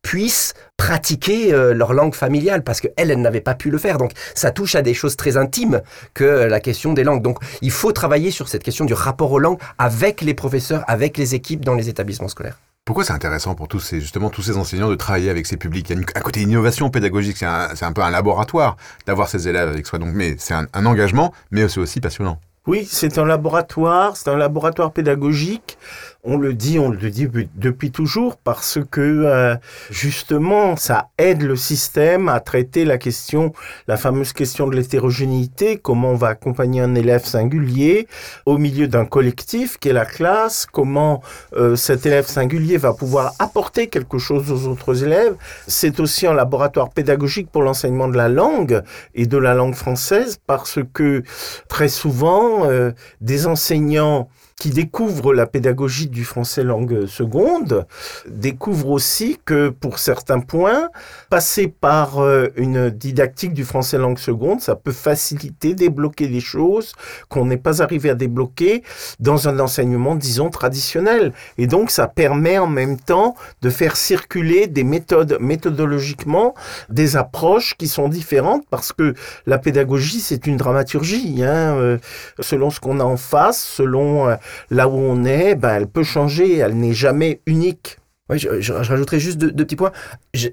puissent 0.03 0.53
pratiquer 0.77 1.51
leur 1.73 1.95
langue 1.95 2.15
familiale 2.15 2.63
parce 2.63 2.81
qu'elle, 2.81 2.93
elle, 3.11 3.21
n'avait 3.21 3.41
pas 3.41 3.55
pu 3.55 3.71
le 3.71 3.79
faire. 3.79 3.97
Donc 3.97 4.13
ça 4.35 4.51
touche 4.51 4.75
à 4.75 4.83
des 4.83 4.93
choses 4.93 5.17
très 5.17 5.37
intimes 5.37 5.81
que 6.13 6.25
la 6.25 6.61
question 6.61 6.93
des 6.93 7.05
langues. 7.05 7.23
Donc 7.23 7.39
il 7.63 7.71
faut 7.71 7.93
travailler 7.93 8.31
sur 8.31 8.49
cette 8.49 8.63
question 8.63 8.85
du 8.85 8.93
rapport 8.93 9.33
aux 9.33 9.39
langues 9.39 9.59
avec 9.79 10.21
les 10.21 10.35
professeurs, 10.35 10.85
avec 10.89 11.17
les 11.17 11.35
équipes 11.35 11.65
dans 11.65 11.75
les 11.75 11.89
établissements 11.89 12.29
scolaires. 12.29 12.59
Pourquoi 12.85 13.03
c'est 13.03 13.15
intéressant 13.15 13.55
pour 13.55 13.67
tous 13.67 13.81
ces, 13.81 13.99
justement, 13.99 14.29
tous 14.29 14.43
ces 14.43 14.59
enseignants 14.59 14.91
de 14.91 14.95
travailler 14.95 15.31
avec 15.31 15.47
ces 15.47 15.57
publics? 15.57 15.89
Il 15.89 15.97
y 15.97 15.99
a 15.99 16.03
un 16.17 16.21
côté 16.21 16.43
innovation 16.43 16.91
pédagogique, 16.91 17.39
c'est 17.39 17.47
un, 17.47 17.69
un, 17.81 17.93
peu 17.93 18.03
un 18.03 18.11
laboratoire 18.11 18.77
d'avoir 19.07 19.31
ces 19.31 19.49
élèves 19.49 19.71
avec 19.71 19.87
soi. 19.87 19.99
Donc, 19.99 20.11
mais 20.13 20.37
c'est 20.39 20.53
un, 20.53 20.67
un 20.75 20.85
engagement, 20.85 21.33
mais 21.51 21.67
c'est 21.71 21.81
aussi 21.81 22.03
passionnant. 22.03 22.39
Oui, 22.67 22.87
c'est 22.87 23.17
un 23.17 23.25
laboratoire, 23.25 24.19
c'est 24.19 24.29
un 24.29 24.37
laboratoire 24.37 24.93
pédagogique 24.93 25.79
on 26.25 26.39
le 26.39 26.55
dit, 26.55 26.79
on 26.79 26.89
le 26.89 27.11
dit 27.11 27.29
depuis 27.55 27.91
toujours 27.91 28.37
parce 28.39 28.79
que 28.91 29.01
euh, 29.01 29.57
justement, 29.91 30.75
ça 30.77 31.11
aide 31.19 31.43
le 31.43 31.55
système 31.55 32.31
à 32.31 32.41
traiter 32.41 32.87
la 32.87 32.97
question, 32.97 33.53
la 33.89 33.99
fameuse 33.99 34.33
question 34.33 34.67
de 34.67 34.75
l'hétérogénéité, 34.75 35.77
comment 35.77 36.11
on 36.11 36.17
va 36.17 36.29
accompagner 36.29 36.81
un 36.81 36.95
élève 36.95 37.25
singulier 37.25 38.09
au 38.47 38.57
milieu 38.57 38.89
d'un 38.89 39.05
collectif 39.05 39.79
qui 39.79 39.91
est 39.91 39.93
la 39.93 40.07
classe, 40.07 40.67
comment 40.71 41.23
euh, 41.57 41.77
cet 41.77 42.07
élève 42.07 42.27
singulier 42.27 42.79
va 42.79 42.95
pouvoir 42.95 43.35
apporter 43.39 43.89
quelque 43.89 44.17
chose 44.17 44.51
aux 44.51 44.67
autres 44.67 45.05
élèves. 45.05 45.37
C'est 45.67 46.01
aussi 46.01 46.27
un 46.27 46.35
laboratoire 46.35 46.89
pédagogique 46.89 47.51
pour 47.51 47.63
l'enseignement 47.63 48.09
de 48.09 48.17
la 48.17 48.31
langue 48.31 48.83
et 49.15 49.27
de 49.27 49.37
la 49.37 49.53
langue 49.53 49.75
française 49.75 50.39
parce 50.47 50.79
que 50.95 51.23
très 51.69 51.89
souvent, 51.89 52.65
euh, 52.65 52.93
des 53.21 53.47
enseignants 53.47 54.29
qui 54.59 54.71
découvre 54.71 55.35
la 55.35 55.47
pédagogie 55.47 56.09
du 56.09 56.25
français 56.25 56.63
langue 56.63 57.07
seconde, 57.07 57.87
découvre 58.29 58.91
aussi 58.91 59.39
que 59.45 59.69
pour 59.69 59.99
certains 59.99 60.41
points, 60.41 60.89
passer 61.29 61.69
par 61.69 62.21
euh, 62.21 62.49
une 62.57 62.91
didactique 62.91 63.53
du 63.53 63.65
français 63.65 63.99
langue 63.99 64.19
seconde, 64.19 64.61
ça 64.61 64.77
peut 64.77 64.93
faciliter, 64.93 65.75
débloquer 65.75 66.29
des 66.29 66.41
choses 66.41 66.95
qu'on 67.29 67.47
n'est 67.47 67.57
pas 67.57 67.83
arrivé 67.83 68.11
à 68.11 68.15
débloquer 68.15 68.83
dans 69.19 69.49
un 69.49 69.59
enseignement, 69.59 70.15
disons, 70.15 70.51
traditionnel. 70.51 71.33
Et 71.59 71.67
donc, 71.67 71.91
ça 71.91 72.07
permet 72.07 72.59
en 72.59 72.69
même 72.69 72.99
temps 72.99 73.35
de 73.63 73.71
faire 73.71 73.97
circuler 73.97 74.67
des 74.67 74.85
méthodes, 74.85 75.37
méthodologiquement, 75.41 76.55
des 76.89 77.17
approches 77.17 77.75
qui 77.77 77.89
sont 77.89 78.09
différentes 78.09 78.65
parce 78.71 78.93
que 78.93 79.15
la 79.47 79.59
pédagogie, 79.59 80.21
c'est 80.21 80.47
une 80.47 80.57
dramaturgie. 80.57 81.43
Hein, 81.43 81.77
euh, 81.77 81.99
selon 82.41 82.71
ce 82.71 82.81
qu'on 82.81 83.01
a 83.01 83.05
en 83.05 83.17
face, 83.17 83.63
selon 83.63 84.29
euh, 84.29 84.37
là 84.71 84.89
où 84.89 84.97
on 84.97 85.25
est, 85.25 85.55
ben, 85.55 85.75
elle 85.75 85.87
peut 85.87 86.03
changer, 86.03 86.59
elle 86.59 86.77
n'est 86.77 86.95
jamais 86.95 87.41
unique. 87.47 87.99
Oui, 88.31 88.39
je, 88.39 88.73
rajouterais 88.73 89.21
juste 89.21 89.37
deux, 89.37 89.53
petits 89.53 89.77
points. 89.77 89.93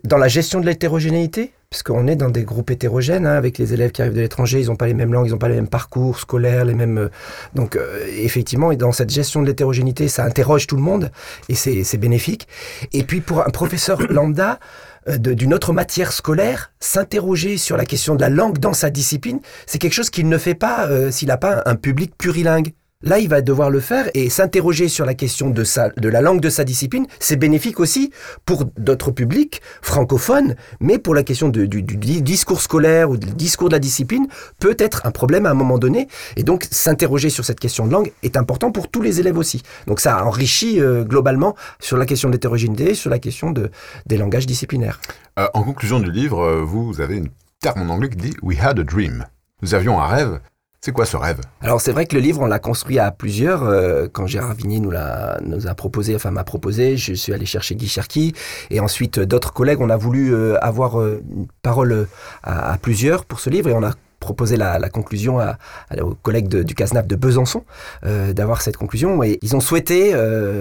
dans 0.04 0.18
la 0.18 0.28
gestion 0.28 0.60
de 0.60 0.66
l'hétérogénéité, 0.66 1.54
parce 1.70 1.84
qu'on 1.84 2.06
est 2.08 2.18
dans 2.18 2.30
des 2.30 2.44
groupes 2.44 2.70
hétérogènes, 2.70 3.26
hein, 3.26 3.38
avec 3.38 3.58
les 3.58 3.74
élèves 3.74 3.94
qui 3.94 4.02
arrivent 4.02 4.14
de 4.14 4.20
l'étranger, 4.20 4.60
ils 4.60 4.68
n'ont 4.68 4.76
pas 4.76 4.88
les 4.88 4.94
mêmes 4.94 5.14
langues, 5.14 5.28
ils 5.28 5.32
n'ont 5.32 5.38
pas 5.38 5.48
les 5.48 5.56
mêmes 5.56 5.70
parcours 5.70 6.20
scolaires, 6.20 6.66
les 6.66 6.74
mêmes... 6.74 6.98
Euh, 6.98 7.10
donc 7.56 7.78
euh, 7.78 8.06
effectivement, 8.18 8.74
dans 8.74 8.92
cette 8.92 9.10
gestion 9.10 9.42
de 9.42 9.48
l'hétérogénéité, 9.48 10.10
ça 10.10 10.26
interroge 10.26 10.68
tout 10.68 10.76
le 10.76 10.82
monde, 10.82 11.12
et 11.48 11.56
c'est 11.56 11.98
bénéfique. 11.98 12.46
Et 12.92 13.04
puis 13.04 13.22
pour 13.22 13.40
un 13.40 13.50
professeur 13.52 14.02
lambda, 14.12 14.60
euh, 15.08 15.18
d'une 15.18 15.54
autre 15.54 15.72
matière 15.72 16.12
scolaire, 16.12 16.74
s'interroger 16.82 17.56
sur 17.56 17.78
la 17.78 17.86
question 17.86 18.16
de 18.16 18.22
la 18.22 18.30
langue 18.30 18.58
dans 18.58 18.74
sa 18.74 18.90
discipline, 18.90 19.40
c'est 19.66 19.80
quelque 19.80 19.94
chose 19.94 20.10
qu'il 20.10 20.28
ne 20.28 20.38
fait 20.38 20.56
pas 20.56 20.90
s'il 21.10 21.30
n'a 21.30 21.38
pas 21.38 21.64
un 21.66 21.76
public 21.76 22.18
plurilingue. 22.18 22.74
Là, 23.04 23.20
il 23.20 23.30
va 23.30 23.42
devoir 23.42 23.70
le 23.70 23.80
faire 23.80 24.10
et 24.14 24.30
s'interroger 24.30 24.88
sur 24.88 25.06
la 25.06 25.16
question 25.16 25.50
de, 25.50 25.64
la 26.08 26.22
langue 26.22 26.40
de 26.40 26.50
sa 26.50 26.64
discipline. 26.64 27.08
C'est 27.20 27.36
bénéfique 27.36 27.80
aussi 27.80 28.12
pour 28.46 28.66
d'autres 28.78 29.12
publics 29.12 29.62
francophones, 29.82 30.56
mais 30.80 31.00
pour 31.00 31.16
la 31.16 31.24
question 31.24 31.50
du, 31.50 31.68
discours 31.68 32.62
scolaire 32.62 33.10
ou 33.10 33.18
du 33.18 33.32
discours 33.32 33.70
de 33.70 33.74
la 33.74 33.80
discipline 33.80 34.28
peut 34.60 34.76
être 34.78 35.06
un 35.06 35.12
problème 35.12 35.46
à 35.46 35.52
un 35.52 35.56
moment 35.56 35.80
donné. 35.80 36.08
Et 36.36 36.44
donc, 36.44 36.68
s'interroger 36.70 37.30
sur 37.30 37.44
cette 37.44 37.60
question 37.60 37.88
de 37.88 37.92
langue 37.92 38.12
est 38.22 38.38
important 38.38 38.72
pour 38.72 38.90
tous 38.90 39.02
les 39.02 39.20
élèves 39.20 39.38
aussi. 39.38 39.64
Donc, 39.88 40.00
ça 40.00 40.24
enrichit 40.26 40.80
euh, 40.80 41.04
globalement 41.04 41.56
sur 41.80 41.98
la 41.98 42.06
question 42.06 42.30
de 42.30 42.34
l'hétérogénéité, 42.34 42.94
sur 42.94 43.10
la 43.10 43.20
question 43.20 43.52
de, 43.52 43.72
des 44.06 44.18
langages 44.18 44.46
disciplinaires. 44.46 45.02
Euh, 45.40 45.48
en 45.54 45.64
conclusion 45.64 46.00
du 46.00 46.12
livre, 46.12 46.42
euh, 46.42 46.62
vous 46.64 47.02
avez 47.02 47.18
une 47.18 47.30
terme 47.62 47.90
en 47.90 47.94
anglais 47.94 48.10
qui 48.10 48.18
dit 48.18 48.34
We 48.44 48.60
had 48.62 48.80
a 48.80 48.84
dream. 48.84 49.26
Nous 49.62 49.74
avions 49.74 50.00
un 50.00 50.08
rêve. 50.08 50.40
C'est 50.84 50.94
quoi 50.94 51.06
ce 51.06 51.16
rêve? 51.16 51.40
Alors 51.62 51.80
c'est 51.80 51.92
vrai 51.92 52.08
que 52.08 52.16
le 52.16 52.22
livre, 52.22 52.42
on 52.42 52.48
l'a 52.48 52.58
construit 52.58 52.98
à 52.98 53.12
plusieurs. 53.12 53.62
Euh, 53.62 54.08
quand 54.12 54.26
Gérard 54.26 54.56
Vigny 54.56 54.82
nous, 54.82 54.90
l'a, 54.90 55.38
nous 55.46 55.68
a 55.68 55.76
proposé, 55.76 56.16
enfin 56.16 56.32
m'a 56.32 56.44
proposé, 56.44 56.98
je 56.98 57.14
suis 57.14 57.32
allé 57.34 57.46
chercher 57.46 57.76
Guy 57.76 57.88
Cherki. 57.88 58.34
Et 58.72 58.80
ensuite, 58.80 59.20
euh, 59.20 59.28
d'autres 59.28 59.54
collègues, 59.54 59.80
on 59.80 59.92
a 59.92 59.96
voulu 59.96 60.34
euh, 60.34 60.58
avoir 60.60 61.00
une 61.00 61.46
parole 61.62 62.08
à, 62.42 62.76
plusieurs 62.82 63.26
pour 63.26 63.40
ce 63.40 63.52
livre. 63.52 63.70
Et 63.70 63.74
on 63.74 63.84
a 63.84 63.92
proposé 64.20 64.58
la, 64.58 64.90
conclusion 64.90 65.40
à, 65.40 65.60
aux 66.02 66.16
collègues 66.16 66.48
du 66.48 66.74
CASNAF 66.74 67.06
de 67.06 67.16
Besançon 67.16 67.64
d'avoir 68.04 68.64
cette 68.64 68.78
conclusion. 68.78 69.22
Et 69.22 69.38
ils 69.44 69.56
ont 69.56 69.60
souhaité 69.60 70.16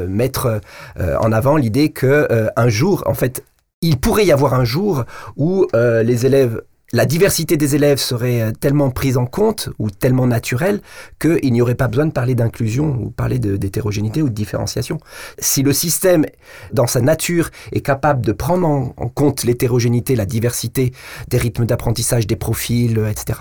mettre 0.09 0.61
en 0.99 1.33
avant 1.33 1.57
l'idée 1.57 1.91
que 1.91 2.49
un 2.57 2.69
jour, 2.71 3.03
en 3.07 3.13
fait, 3.13 3.45
il 3.83 3.99
pourrait 3.99 4.25
y 4.25 4.33
avoir 4.33 4.55
un 4.55 4.65
jour 4.65 5.05
où 5.37 5.67
les 5.75 6.25
élèves 6.25 6.63
la 6.93 7.07
diversité 7.07 7.57
des 7.57 7.77
élèves 7.77 7.99
serait 7.99 8.43
euh, 8.43 8.53
tellement 8.53 8.91
prise 8.91 9.17
en 9.17 9.27
compte 9.27 9.69
ou 9.79 9.91
tellement 9.91 10.27
naturelle 10.27 10.81
qu'il 11.21 11.53
n'y 11.53 11.63
aurait 11.63 11.77
pas 11.77 11.89
besoin 11.89 12.07
de 12.07 12.13
parler 12.13 12.35
d'inclusion 12.35 12.97
ou 13.01 13.11
parler 13.11 13.39
d'hétérogénéité 13.39 14.23
ou 14.23 14.29
de 14.29 14.35
différenciation. 14.35 14.99
Si 15.39 15.63
le 15.63 15.73
système, 15.73 16.27
dans 16.73 16.87
sa 16.87 17.01
nature, 17.01 17.51
est 17.73 17.81
capable 17.81 18.25
de 18.25 18.33
prendre 18.33 18.67
en, 18.67 19.09
compte 19.09 19.45
l'hétérogénéité, 19.45 20.17
la 20.17 20.27
diversité 20.27 20.93
des 21.29 21.39
rythmes 21.39 21.67
d'apprentissage, 21.67 22.27
des 22.27 22.37
profils, 22.37 22.99
euh, 22.99 23.09
etc., 23.09 23.39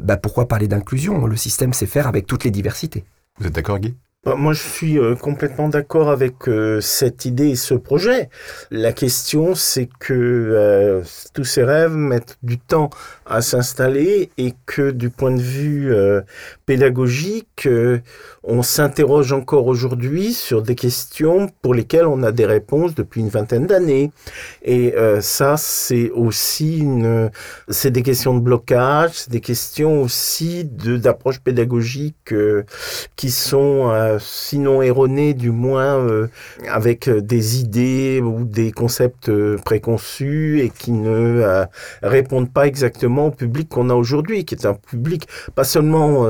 bah 0.00 0.16
pourquoi 0.16 0.46
parler 0.46 0.68
d'inclusion? 0.68 1.26
Le 1.26 1.36
système 1.36 1.72
sait 1.72 1.86
faire 1.86 2.06
avec 2.06 2.26
toutes 2.26 2.44
les 2.44 2.50
diversités. 2.50 3.04
Vous 3.38 3.46
êtes 3.46 3.54
d'accord, 3.54 3.78
Guy? 3.78 3.94
Moi, 4.26 4.54
je 4.54 4.62
suis 4.62 4.98
euh, 4.98 5.14
complètement 5.14 5.68
d'accord 5.68 6.08
avec 6.08 6.48
euh, 6.48 6.80
cette 6.80 7.26
idée 7.26 7.50
et 7.50 7.56
ce 7.56 7.74
projet. 7.74 8.30
La 8.70 8.92
question, 8.92 9.54
c'est 9.54 9.88
que 9.98 10.14
euh, 10.14 11.02
tous 11.34 11.44
ces 11.44 11.62
rêves 11.62 11.94
mettent 11.94 12.38
du 12.42 12.58
temps 12.58 12.88
à 13.26 13.42
s'installer 13.42 14.30
et 14.38 14.54
que 14.64 14.90
du 14.90 15.10
point 15.10 15.32
de 15.32 15.40
vue 15.40 15.94
pédagogique, 16.66 17.68
on 18.42 18.62
s'interroge 18.62 19.32
encore 19.32 19.66
aujourd'hui 19.66 20.34
sur 20.34 20.62
des 20.62 20.74
questions 20.74 21.48
pour 21.62 21.72
lesquelles 21.72 22.06
on 22.06 22.22
a 22.22 22.32
des 22.32 22.44
réponses 22.44 22.94
depuis 22.94 23.22
une 23.22 23.30
vingtaine 23.30 23.66
d'années. 23.66 24.10
Et 24.62 24.94
ça, 25.20 25.56
c'est 25.56 26.10
aussi 26.10 26.80
une, 26.80 27.30
c'est 27.68 27.90
des 27.90 28.02
questions 28.02 28.34
de 28.34 28.40
blocage, 28.40 29.12
c'est 29.14 29.30
des 29.30 29.40
questions 29.40 30.02
aussi 30.02 30.64
d'approche 30.64 31.40
pédagogique 31.40 32.34
qui 33.16 33.30
sont 33.30 34.13
sinon 34.20 34.82
erroné, 34.82 35.34
du 35.34 35.50
moins 35.50 35.98
euh, 35.98 36.28
avec 36.70 37.08
euh, 37.08 37.20
des 37.20 37.60
idées 37.60 38.20
ou 38.22 38.44
des 38.44 38.72
concepts 38.72 39.28
euh, 39.28 39.56
préconçus 39.64 40.60
et 40.60 40.70
qui 40.70 40.92
ne 40.92 41.64
répondent 42.02 42.52
pas 42.52 42.66
exactement 42.66 43.28
au 43.28 43.30
public 43.30 43.68
qu'on 43.68 43.90
a 43.90 43.94
aujourd'hui, 43.94 44.44
qui 44.44 44.54
est 44.54 44.66
un 44.66 44.74
public 44.74 45.28
pas 45.54 45.64
seulement 45.64 46.26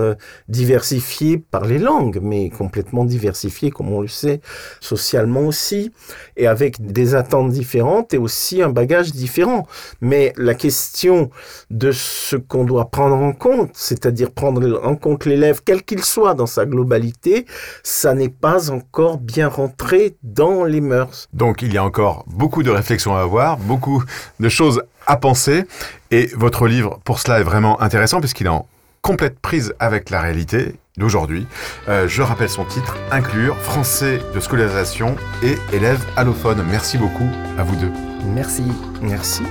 diversifié 0.49 1.39
par 1.39 1.65
les 1.65 1.79
langues, 1.79 2.19
mais 2.23 2.51
complètement 2.51 3.05
diversifié, 3.05 3.71
comme 3.71 3.93
on 3.93 4.01
le 4.01 4.09
sait, 4.09 4.41
socialement 4.81 5.43
aussi, 5.43 5.93
et 6.37 6.47
avec 6.47 6.85
des 6.85 7.15
attentes 7.15 7.51
différentes 7.51 8.15
et 8.15 8.19
aussi 8.19 8.63
un 8.63 8.71
bagage 8.71 9.13
différent. 9.13 9.67
Mais 10.01 10.33
la 10.37 10.55
question 10.55 11.31
de 11.71 11.93
ce 11.93 12.37
qu'on 12.37 12.65
doit 12.65 12.91
prendre 12.91 13.17
en 13.17 13.33
compte, 13.33 13.71
c'est-à-dire 13.75 14.31
prendre 14.31 14.81
en 14.85 14.97
compte 14.97 15.25
l'élève, 15.25 15.63
quel 15.65 15.83
qu'il 15.83 16.03
soit 16.03 16.35
dans 16.35 16.47
sa 16.47 16.67
globalité, 16.67 17.47
ça 17.83 18.15
n'est 18.15 18.29
pas 18.29 18.71
encore 18.71 19.19
bien 19.19 19.49
rentré 19.49 20.17
dans 20.23 20.65
les 20.65 20.81
mœurs. 20.81 21.29
Donc 21.33 21.63
il 21.63 21.73
y 21.73 21.79
a 21.79 21.85
encore 21.85 22.25
beaucoup 22.27 22.63
de 22.63 22.71
réflexions 22.71 23.17
à 23.17 23.21
avoir, 23.21 23.57
beaucoup 23.59 24.03
de 24.41 24.49
choses 24.49 24.83
à 25.07 25.17
penser. 25.17 25.65
Et 26.11 26.27
votre 26.37 26.67
livre, 26.67 27.01
pour 27.05 27.19
cela, 27.19 27.41
est 27.41 27.45
vraiment 27.45 27.81
intéressant 27.81 28.21
puisqu'il 28.21 28.47
est 28.47 28.51
en 28.51 28.67
complète 29.03 29.39
prise 29.39 29.75
avec 29.79 30.11
la 30.11 30.21
réalité 30.21 30.77
d'aujourd'hui. 30.97 31.47
Euh, 31.89 32.09
je 32.09 32.23
rappelle 32.23 32.49
son 32.49 32.65
titre, 32.65 32.97
Inclure, 33.11 33.57
français 33.59 34.21
de 34.35 34.41
scolarisation 34.41 35.17
et 35.43 35.57
élèves 35.75 36.05
allophones. 36.17 36.65
Merci 36.71 36.99
beaucoup 36.99 37.29
à 37.59 37.65
vous 37.65 37.77
deux. 37.77 37.93
Merci. 38.35 38.65
Merci. 39.03 39.43